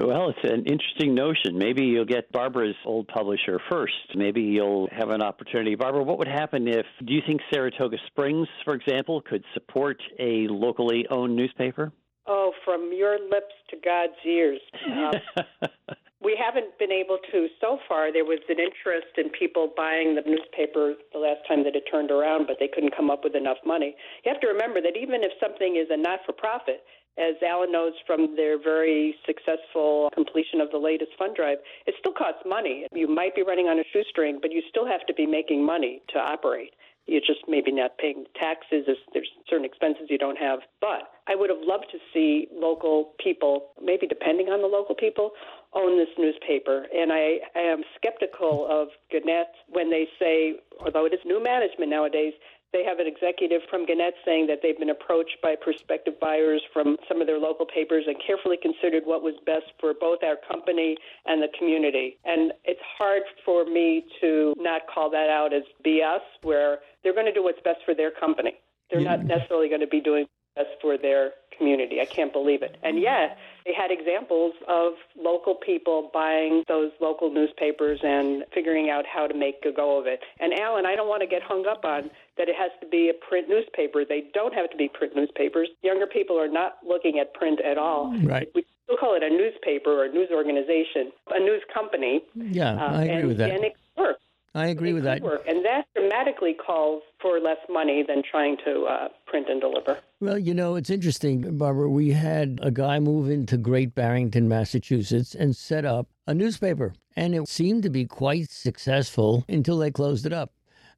Well, 0.00 0.30
it's 0.30 0.38
an 0.44 0.64
interesting 0.66 1.12
notion. 1.12 1.58
Maybe 1.58 1.82
you'll 1.82 2.04
get 2.04 2.30
Barbara's 2.30 2.76
old 2.86 3.08
publisher 3.08 3.60
first. 3.68 4.14
Maybe 4.14 4.42
you'll 4.42 4.88
have 4.92 5.10
an 5.10 5.22
opportunity. 5.22 5.74
Barbara, 5.74 6.04
what 6.04 6.18
would 6.18 6.28
happen 6.28 6.68
if, 6.68 6.86
do 7.04 7.12
you 7.12 7.20
think 7.26 7.40
Saratoga 7.52 7.96
Springs, 8.06 8.46
for 8.64 8.74
example, 8.74 9.20
could 9.20 9.42
support 9.54 10.00
a 10.20 10.46
locally 10.48 11.04
owned 11.10 11.34
newspaper? 11.34 11.92
Oh, 12.28 12.52
from 12.64 12.92
your 12.94 13.18
lips 13.18 13.54
to 13.70 13.76
God's 13.84 14.12
ears. 14.24 14.60
Um, 14.86 15.48
we 16.22 16.38
haven't 16.38 16.78
been 16.78 16.92
able 16.92 17.18
to 17.32 17.48
so 17.60 17.78
far. 17.88 18.12
There 18.12 18.24
was 18.24 18.38
an 18.48 18.58
interest 18.60 19.16
in 19.16 19.30
people 19.30 19.72
buying 19.76 20.14
the 20.14 20.22
newspaper 20.22 20.94
the 21.12 21.18
last 21.18 21.40
time 21.48 21.64
that 21.64 21.74
it 21.74 21.84
turned 21.90 22.10
around, 22.10 22.46
but 22.46 22.56
they 22.60 22.68
couldn't 22.68 22.94
come 22.94 23.10
up 23.10 23.24
with 23.24 23.34
enough 23.34 23.58
money. 23.64 23.96
You 24.24 24.32
have 24.32 24.40
to 24.42 24.48
remember 24.48 24.80
that 24.82 24.94
even 24.94 25.24
if 25.24 25.32
something 25.40 25.74
is 25.74 25.88
a 25.90 25.96
not 25.96 26.20
for 26.26 26.32
profit, 26.32 26.84
as 27.18 27.34
Alan 27.42 27.72
knows 27.72 27.92
from 28.06 28.36
their 28.36 28.58
very 28.62 29.16
successful 29.26 30.10
completion 30.14 30.60
of 30.60 30.70
the 30.70 30.78
latest 30.78 31.12
fund 31.18 31.34
drive, 31.36 31.58
it 31.86 31.94
still 31.98 32.12
costs 32.12 32.42
money. 32.46 32.86
You 32.92 33.08
might 33.08 33.34
be 33.34 33.42
running 33.42 33.66
on 33.66 33.78
a 33.78 33.84
shoestring, 33.92 34.38
but 34.40 34.52
you 34.52 34.62
still 34.68 34.86
have 34.86 35.04
to 35.06 35.14
be 35.14 35.26
making 35.26 35.64
money 35.64 36.02
to 36.12 36.18
operate. 36.18 36.72
You're 37.06 37.22
just 37.22 37.40
maybe 37.48 37.72
not 37.72 37.96
paying 37.96 38.26
taxes. 38.38 38.84
There's 38.86 39.28
certain 39.48 39.64
expenses 39.64 40.08
you 40.10 40.18
don't 40.18 40.36
have. 40.36 40.58
But 40.78 41.08
I 41.26 41.34
would 41.34 41.48
have 41.48 41.60
loved 41.62 41.86
to 41.92 41.98
see 42.12 42.48
local 42.52 43.14
people, 43.18 43.68
maybe 43.82 44.06
depending 44.06 44.48
on 44.48 44.60
the 44.60 44.68
local 44.68 44.94
people, 44.94 45.30
own 45.72 45.96
this 45.96 46.12
newspaper. 46.18 46.86
And 46.94 47.10
I, 47.10 47.38
I 47.56 47.60
am 47.60 47.82
skeptical 47.96 48.68
of 48.70 48.88
Gannett 49.10 49.48
when 49.68 49.90
they 49.90 50.06
say, 50.18 50.60
although 50.84 51.06
it 51.06 51.14
is 51.14 51.20
new 51.24 51.42
management 51.42 51.90
nowadays, 51.90 52.34
they 52.72 52.84
have 52.84 52.98
an 52.98 53.06
executive 53.06 53.62
from 53.70 53.86
Gannett 53.86 54.14
saying 54.24 54.46
that 54.48 54.60
they've 54.62 54.78
been 54.78 54.90
approached 54.90 55.36
by 55.42 55.54
prospective 55.60 56.20
buyers 56.20 56.62
from 56.72 56.96
some 57.08 57.20
of 57.20 57.26
their 57.26 57.38
local 57.38 57.64
papers 57.64 58.04
and 58.06 58.16
carefully 58.24 58.58
considered 58.60 59.04
what 59.06 59.22
was 59.22 59.34
best 59.46 59.72
for 59.80 59.94
both 59.98 60.18
our 60.22 60.36
company 60.50 60.96
and 61.26 61.42
the 61.42 61.48
community. 61.58 62.18
And 62.24 62.52
it's 62.64 62.80
hard 62.98 63.22
for 63.44 63.64
me 63.64 64.04
to 64.20 64.52
not 64.58 64.82
call 64.92 65.10
that 65.10 65.30
out 65.30 65.54
as 65.54 65.62
BS, 65.84 66.20
where 66.42 66.78
they're 67.02 67.14
going 67.14 67.26
to 67.26 67.32
do 67.32 67.42
what's 67.42 67.60
best 67.64 67.80
for 67.84 67.94
their 67.94 68.10
company. 68.10 68.54
They're 68.90 69.00
yeah. 69.00 69.16
not 69.16 69.24
necessarily 69.24 69.68
going 69.68 69.80
to 69.80 69.86
be 69.86 70.00
doing 70.00 70.26
best 70.54 70.70
for 70.80 70.98
their 70.98 71.32
community. 71.56 72.00
I 72.00 72.06
can't 72.06 72.32
believe 72.32 72.62
it. 72.62 72.76
And 72.82 73.00
yet, 73.00 73.38
they 73.68 73.74
had 73.74 73.90
examples 73.90 74.54
of 74.66 74.94
local 75.14 75.54
people 75.54 76.10
buying 76.12 76.64
those 76.68 76.90
local 77.02 77.30
newspapers 77.30 78.00
and 78.02 78.44
figuring 78.54 78.88
out 78.88 79.04
how 79.04 79.26
to 79.26 79.34
make 79.34 79.56
a 79.68 79.72
go 79.72 80.00
of 80.00 80.06
it. 80.06 80.20
And 80.40 80.58
Alan, 80.58 80.86
I 80.86 80.96
don't 80.96 81.08
want 81.08 81.20
to 81.20 81.28
get 81.28 81.42
hung 81.42 81.66
up 81.66 81.84
on 81.84 82.08
that 82.38 82.48
it 82.48 82.56
has 82.56 82.70
to 82.80 82.88
be 82.88 83.10
a 83.10 83.28
print 83.28 83.48
newspaper. 83.48 84.06
They 84.08 84.24
don't 84.32 84.54
have 84.54 84.70
to 84.70 84.76
be 84.76 84.88
print 84.88 85.14
newspapers. 85.14 85.68
Younger 85.82 86.06
people 86.06 86.40
are 86.40 86.48
not 86.48 86.78
looking 86.86 87.18
at 87.18 87.34
print 87.34 87.60
at 87.60 87.76
all. 87.76 88.16
Right. 88.24 88.48
We 88.54 88.64
still 88.84 88.96
call 88.96 89.14
it 89.14 89.22
a 89.22 89.28
newspaper 89.28 89.90
or 89.90 90.04
a 90.06 90.12
news 90.12 90.30
organization, 90.32 91.12
a 91.28 91.38
news 91.38 91.62
company. 91.72 92.22
Yeah, 92.34 92.72
uh, 92.72 92.96
I 92.96 93.02
agree 93.02 93.16
and, 93.16 93.28
with 93.28 93.36
that. 93.38 93.50
And 93.50 93.64
it 93.64 93.76
works. 93.98 94.22
I 94.58 94.68
agree 94.68 94.92
with 94.92 95.04
that. 95.04 95.22
Work. 95.22 95.44
And 95.46 95.64
that 95.64 95.86
dramatically 95.94 96.54
calls 96.54 97.02
for 97.20 97.40
less 97.40 97.58
money 97.68 98.04
than 98.06 98.22
trying 98.28 98.56
to 98.64 98.84
uh, 98.84 99.08
print 99.26 99.48
and 99.48 99.60
deliver. 99.60 99.98
Well, 100.20 100.38
you 100.38 100.54
know, 100.54 100.74
it's 100.76 100.90
interesting, 100.90 101.56
Barbara. 101.56 101.88
We 101.88 102.10
had 102.10 102.58
a 102.62 102.70
guy 102.70 102.98
move 102.98 103.30
into 103.30 103.56
Great 103.56 103.94
Barrington, 103.94 104.48
Massachusetts, 104.48 105.34
and 105.34 105.54
set 105.54 105.84
up 105.84 106.08
a 106.26 106.34
newspaper. 106.34 106.94
And 107.16 107.34
it 107.34 107.48
seemed 107.48 107.82
to 107.84 107.90
be 107.90 108.04
quite 108.04 108.50
successful 108.50 109.44
until 109.48 109.78
they 109.78 109.90
closed 109.90 110.26
it 110.26 110.32
up. 110.32 110.52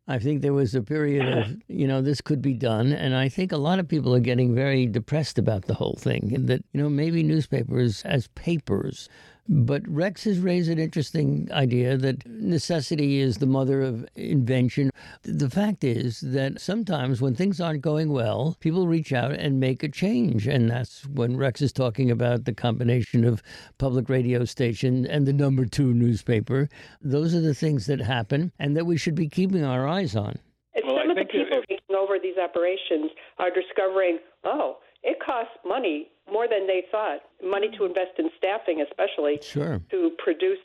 I 0.09 0.19
think 0.19 0.43
there 0.43 0.53
was 0.53 0.75
a 0.75 0.83
period 0.83 1.29
of, 1.29 1.57
you 1.69 1.87
know, 1.87 2.03
this 2.03 2.21
could 2.21 2.43
be 2.43 2.55
done. 2.55 2.93
And 2.93 3.15
I 3.15 3.29
think 3.29 3.53
a 3.53 3.57
lot 3.57 3.79
of 3.79 3.87
people 3.87 4.15
are 4.15 4.21
getting 4.21 4.55
very 4.55 4.87
depressed 4.87 5.39
about 5.39 5.67
the 5.67 5.75
whole 5.75 5.97
thing. 5.99 6.33
And 6.35 6.49
that, 6.49 6.65
you 6.73 6.83
know, 6.83 6.89
maybe 6.89 7.23
newspapers 7.23 8.03
as 8.05 8.27
papers 8.29 9.09
But 9.49 9.87
Rex 9.89 10.25
has 10.25 10.39
raised 10.39 10.71
an 10.71 10.79
interesting 10.79 11.49
idea 11.51 11.97
that 11.97 12.27
necessity 12.27 13.19
is 13.19 13.39
the 13.39 13.47
mother 13.47 13.83
of 13.83 14.07
invention. 14.15 14.91
The 15.23 15.51
fact 15.51 15.83
is 15.83 16.21
that 16.21 16.61
sometimes 16.61 17.21
when 17.21 17.35
things 17.35 17.61
aren't 17.61 17.83
going 17.83 18.13
well, 18.13 18.57
people 18.61 18.87
reach 18.87 19.13
out 19.13 19.33
and 19.33 19.59
make 19.59 19.83
a 19.83 19.89
change. 19.89 20.47
And 20.47 20.71
that's 20.71 21.07
when 21.07 21.37
Rex 21.37 21.63
is 21.63 21.73
talking 21.73 22.11
about 22.11 22.45
the 22.45 22.55
combination 22.55 23.25
of 23.25 23.43
public 23.79 24.09
radio 24.09 24.45
station 24.45 25.07
and 25.07 25.27
the 25.27 25.33
number 25.33 25.67
two 25.67 25.95
newspaper. 25.95 26.69
Those 27.01 27.35
are 27.35 27.41
the 27.41 27.55
things 27.55 27.87
that 27.87 28.01
happen 28.01 28.53
and 28.59 28.77
that 28.77 28.87
we 28.87 28.97
should 28.97 29.15
be 29.15 29.29
keeping 29.29 29.65
our 29.65 29.89
eyes 29.89 30.15
on. 30.15 30.39
And 30.75 30.85
Well, 30.87 30.99
I 30.99 31.03
some 31.03 31.11
of 31.11 31.17
the 31.17 31.25
people 31.25 31.63
taking 31.69 31.97
over 31.97 32.19
these 32.23 32.37
operations 32.39 33.11
are 33.39 33.51
discovering, 33.51 34.19
oh, 34.45 34.79
it 35.03 35.19
costs 35.25 35.53
money 35.65 36.09
more 36.31 36.47
than 36.49 36.67
they 36.67 36.85
thought. 36.91 37.21
Money 37.43 37.69
to 37.77 37.85
invest 37.85 38.19
in 38.19 38.31
staffing, 38.37 38.81
especially 38.83 39.39
Sure. 39.43 39.81
to 39.91 40.11
produce 40.19 40.59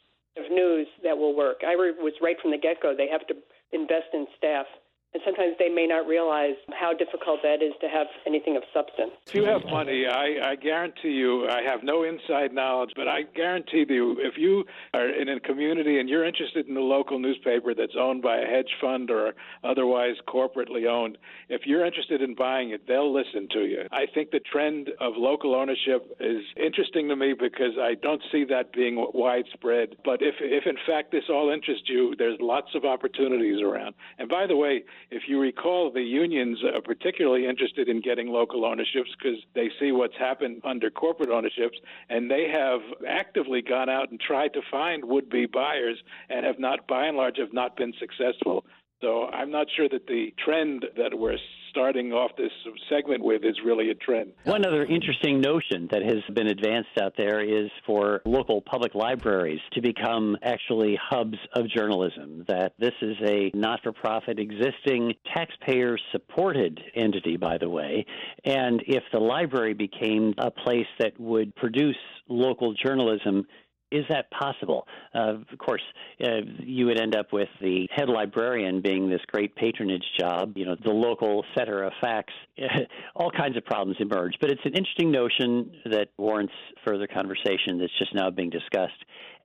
news 0.52 0.88
that 1.04 1.18
will 1.18 1.36
work. 1.36 1.62
I 1.66 1.76
was 1.76 2.14
right 2.22 2.36
from 2.42 2.52
the 2.52 2.58
get 2.58 2.82
go. 2.82 2.94
They 2.96 3.08
have 3.08 3.26
to 3.28 3.36
invest 3.72 4.14
in 4.14 4.28
staff. 4.38 4.66
And 5.16 5.24
sometimes 5.24 5.56
they 5.58 5.70
may 5.70 5.88
not 5.88 6.06
realize 6.06 6.56
how 6.78 6.92
difficult 6.92 7.40
that 7.42 7.64
is 7.64 7.72
to 7.80 7.88
have 7.88 8.08
anything 8.28 8.58
of 8.58 8.64
substance. 8.74 9.12
If 9.28 9.36
you 9.36 9.46
have 9.46 9.64
money, 9.64 10.06
I, 10.06 10.52
I 10.52 10.56
guarantee 10.58 11.16
you, 11.16 11.48
I 11.48 11.62
have 11.62 11.84
no 11.84 12.04
inside 12.04 12.52
knowledge, 12.52 12.92
but 12.98 13.08
I 13.08 13.22
guarantee 13.34 13.86
you, 13.88 14.18
if 14.20 14.34
you 14.36 14.66
are 14.94 15.08
in 15.08 15.30
a 15.30 15.40
community 15.40 16.02
and 16.02 16.10
you're 16.10 16.26
interested 16.26 16.68
in 16.68 16.76
a 16.76 16.82
local 16.82 17.18
newspaper 17.18 17.74
that's 17.74 17.96
owned 17.98 18.24
by 18.24 18.40
a 18.40 18.46
hedge 18.46 18.76
fund 18.82 19.10
or 19.10 19.36
otherwise 19.64 20.16
corporately 20.28 20.86
owned, 20.86 21.18
if 21.48 21.62
you're 21.64 21.86
interested 21.86 22.22
in 22.22 22.36
buying 22.36 22.72
it, 22.72 22.82
they'll 22.86 23.14
listen 23.14 23.48
to 23.54 23.60
you. 23.60 23.84
I 23.94 24.08
think 24.14 24.32
the 24.32 24.42
trend 24.42 24.90
of 25.00 25.14
local 25.16 25.56
ownership 25.56 26.14
is 26.20 26.42
interesting 26.58 27.08
to 27.08 27.16
me 27.16 27.34
because 27.40 27.80
I 27.80 27.94
don't 27.94 28.22
see 28.34 28.44
that 28.50 28.74
being 28.74 28.98
widespread. 29.14 29.96
But 30.04 30.22
if, 30.22 30.36
if 30.42 30.66
in 30.66 30.76
fact 30.86 31.14
this 31.14 31.24
all 31.30 31.52
interests 31.54 31.86
you, 31.88 32.16
there's 32.18 32.38
lots 32.42 32.76
of 32.76 32.84
opportunities 32.84 33.62
around. 33.62 33.96
And 34.20 34.28
by 34.28 34.46
the 34.46 34.58
way, 34.58 34.84
if 35.12 35.24
you 35.28 35.40
recall, 35.40 35.92
the 35.92 36.02
unions 36.02 36.60
are 36.64 36.82
particularly 36.82 37.48
interested 37.48 37.88
in 37.88 38.02
getting 38.02 38.28
local 38.28 38.66
ownerships 38.66 39.10
because 39.18 39.40
they 39.54 39.70
see 39.80 39.92
what's 39.92 40.18
happened 40.18 40.62
under 40.64 40.90
corporate 40.90 41.30
ownerships, 41.30 41.78
and 42.10 42.30
they 42.30 42.48
have 42.52 42.82
actively 43.08 43.62
gone 43.62 43.90
out 43.90 44.12
and 44.12 44.20
tried 44.20 44.54
to 44.54 44.62
find 44.72 45.06
would-be 45.06 45.46
buyers 45.46 45.98
and 46.30 46.46
have 46.46 46.60
not, 46.60 46.88
by 46.88 47.06
and 47.06 47.18
large, 47.18 47.38
have 47.38 47.54
not 47.54 47.78
been 47.78 47.94
successful. 48.00 48.66
So 49.02 49.26
I'm 49.26 49.52
not 49.52 49.68
sure 49.76 49.90
that 49.90 50.08
the 50.08 50.34
trend 50.44 50.86
that 50.98 51.18
we're 51.18 51.38
starting 51.70 52.14
off 52.14 52.32
this 52.38 52.52
segment 52.90 53.22
with 53.22 53.44
is 53.44 53.56
really 53.66 53.92
a 53.92 53.96
trend. 53.96 54.32
One 54.46 54.66
other 54.66 54.86
interesting 54.86 55.42
notion 55.42 55.90
that 55.92 56.02
has 56.04 56.24
been 56.34 56.48
advanced 56.48 56.98
out 57.02 57.14
there 57.18 57.42
is 57.42 57.70
for 57.86 58.22
local 58.26 58.62
public 58.62 58.96
libraries 58.96 59.60
to 59.74 59.82
become 59.82 60.38
actually 60.42 60.98
hubs 61.10 61.38
of 61.54 61.66
journalism. 61.68 62.46
That 62.48 62.74
this 62.80 62.94
is 63.02 63.18
a 63.28 63.52
not 63.54 63.84
for 63.84 63.92
profit 63.92 64.40
existing 64.40 65.16
taxpayer 65.34 65.98
supported 66.14 66.80
entity, 66.96 67.36
by 67.36 67.58
the 67.58 67.70
way. 67.70 68.06
And 68.46 68.82
if 68.88 69.04
the 69.12 69.20
library 69.20 69.74
became 69.74 70.34
a 70.38 70.52
place 70.52 70.88
that 71.00 71.20
would 71.20 71.54
produce 71.58 71.98
local 72.30 72.74
journalism, 72.74 73.46
is 73.92 74.04
that 74.10 74.30
possible? 74.32 74.88
Uh, 75.14 75.36
of 75.52 75.58
course, 75.60 75.82
uh, 76.24 76.42
you 76.60 76.86
would 76.88 77.00
end 77.00 77.16
up 77.16 77.32
with 77.32 77.50
the 77.62 77.88
head 77.96 78.10
librarian 78.10 78.82
being 78.82 79.10
this 79.10 79.22
great 79.28 79.56
patronage 79.56 80.04
job, 80.20 80.54
you 80.58 80.66
know, 80.66 80.76
the 80.84 80.90
local 80.92 81.44
setter 81.58 81.84
of 81.84 81.94
facts. 82.02 82.34
All 83.16 83.32
kinds 83.32 83.58
of 83.58 83.66
problems 83.66 83.98
emerge. 84.00 84.34
But 84.42 84.52
it's 84.52 84.62
an 84.66 84.74
interesting 84.74 85.12
notion 85.12 85.72
that 85.86 86.10
warrants 86.18 86.54
further 86.84 87.08
conversation 87.08 87.78
that's 87.80 87.98
just 88.00 88.14
now 88.16 88.30
being 88.30 88.50
discussed. 88.50 88.94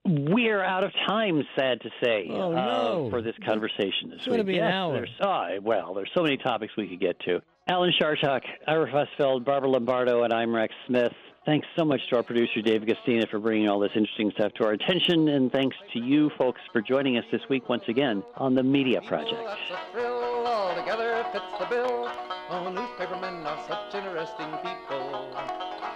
We're 0.07 0.64
out 0.64 0.83
of 0.83 0.92
time, 1.07 1.42
sad 1.59 1.83
to 1.83 1.90
say, 2.03 2.26
Oh, 2.31 2.53
uh, 2.53 2.55
no. 2.55 3.09
for 3.11 3.20
this 3.20 3.35
conversation 3.46 4.09
this 4.09 4.20
It's 4.20 4.29
week. 4.29 4.46
be 4.46 4.59
an 4.59 4.64
hour. 4.64 4.94
There's, 4.94 5.11
oh, 5.20 5.48
well, 5.62 5.92
there's 5.94 6.11
so 6.16 6.22
many 6.22 6.38
topics 6.38 6.72
we 6.76 6.88
could 6.88 7.00
get 7.00 7.20
to. 7.26 7.42
Alan 7.68 7.92
Chartock, 8.00 8.40
Ira 8.66 8.90
Fusfeld, 8.90 9.44
Barbara 9.44 9.68
Lombardo, 9.68 10.22
and 10.24 10.33
I'm 10.33 10.55
Rex 10.55 10.72
Smith. 10.87 11.12
Thanks 11.46 11.66
so 11.74 11.87
much 11.87 12.00
to 12.11 12.16
our 12.16 12.22
producer, 12.22 12.61
Dave 12.61 12.83
Gastina, 12.83 13.26
for 13.31 13.38
bringing 13.38 13.66
all 13.66 13.81
this 13.81 13.92
interesting 13.94 14.31
stuff 14.33 14.53
to 14.55 14.64
our 14.66 14.72
attention. 14.72 15.29
And 15.31 15.50
thanks 15.50 15.74
to 15.94 15.98
you 15.98 16.31
folks 16.37 16.61
for 16.70 16.83
joining 16.83 17.16
us 17.16 17.24
this 17.33 17.40
week 17.48 17.66
once 17.68 17.85
again 17.88 18.22
on 18.37 18.55
the 18.55 18.62
Media 18.62 19.00
Project. 19.00 19.40
That's 19.42 19.61
a 19.70 19.92
thrill, 19.92 20.46
altogether 20.46 21.24
fits 21.33 21.44
the 21.59 21.64
bill. 21.64 22.11
Oh, 22.50 22.70
newspapermen 22.70 23.46
are 23.46 23.66
such 23.66 23.94
interesting 23.94 24.50
people. 24.62 25.35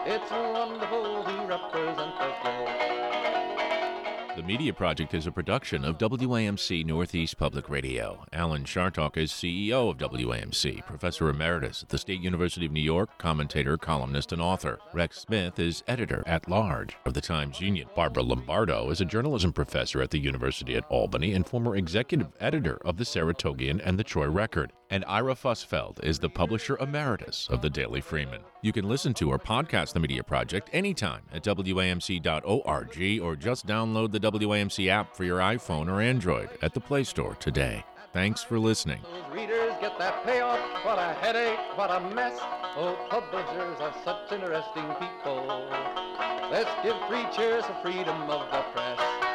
It's 0.07 0.31
wonderful 0.31 1.25
to 1.25 1.47
represent 1.47 2.19
the 2.19 2.35
globe. 2.43 3.04
The 4.37 4.42
Media 4.42 4.73
Project 4.73 5.14
is 5.14 5.29
a 5.29 5.33
production 5.33 5.85
of 5.85 5.97
WAMC 5.97 6.85
Northeast 6.85 7.38
Public 7.38 7.68
Radio. 7.68 8.27
Alan 8.33 8.64
Chartock 8.64 9.16
is 9.16 9.31
CEO 9.31 9.88
of 9.88 9.99
WAMC, 9.99 10.85
Professor 10.85 11.29
Emeritus 11.29 11.85
at 11.85 11.88
the 11.90 11.99
State 11.99 12.20
University 12.20 12.66
of 12.66 12.73
New 12.73 12.81
York, 12.81 13.16
commentator, 13.16 13.77
columnist, 13.77 14.33
and 14.33 14.42
author. 14.42 14.81
Rex 14.92 15.20
Smith 15.20 15.61
is 15.61 15.85
editor 15.87 16.25
at 16.27 16.49
large 16.49 16.97
of 17.05 17.14
the 17.14 17.20
Times 17.20 17.61
Union. 17.61 17.88
Barbara 17.94 18.25
Lombardo 18.25 18.90
is 18.90 19.01
a 19.01 19.05
journalism 19.05 19.53
professor 19.53 20.03
at 20.03 20.11
the 20.11 20.18
University 20.18 20.75
at 20.75 20.90
Albany 20.90 21.33
and 21.33 21.47
former 21.47 21.77
executive 21.77 22.33
editor 22.40 22.79
of 22.85 22.97
the 22.97 23.05
Saratogian 23.05 23.81
and 23.85 23.97
the 23.97 24.05
Troy 24.05 24.27
Record. 24.27 24.73
And 24.90 25.05
Ira 25.07 25.37
Fusfeld 25.37 26.03
is 26.03 26.18
the 26.18 26.29
publisher 26.29 26.77
emeritus 26.79 27.47
of 27.53 27.62
the 27.62 27.70
Daily 27.70 28.01
Freeman. 28.01 28.40
You 28.64 28.72
can 28.72 28.88
listen 28.88 29.12
to 29.14 29.31
or 29.31 29.38
podcast 29.38 29.92
the 29.92 30.00
Media 30.00 30.24
Project 30.24 30.70
anytime 30.72 31.20
at 31.35 31.44
WAMC.org 31.44 33.20
or 33.20 33.37
just 33.37 33.66
download 33.66 34.11
the 34.11 34.18
WAMC 34.18 34.88
app 34.88 35.14
for 35.14 35.24
your 35.24 35.40
iPhone 35.40 35.87
or 35.87 36.00
Android 36.00 36.48
at 36.62 36.72
the 36.72 36.81
Play 36.81 37.05
Store 37.05 37.35
today. 37.35 37.85
Thanks 38.14 38.42
for 38.42 38.59
listening. 38.59 39.00
Readers 39.31 39.74
get 39.83 39.98
that 39.98 40.24
payoff. 40.24 40.59
What 40.83 40.98
a 40.98 41.12
headache, 41.12 41.59
what 41.77 41.90
a 41.90 42.00
mess. 42.14 42.38
Oh, 42.40 42.96
publishers 43.11 43.79
are 43.81 43.94
such 44.03 44.33
interesting 44.33 44.87
people. 44.98 45.68
Let's 46.50 46.70
give 46.83 46.96
three 47.07 47.27
cheers 47.37 47.66
for 47.66 47.74
freedom 47.83 48.18
of 48.31 48.50
the 48.50 48.62
press. 48.72 49.34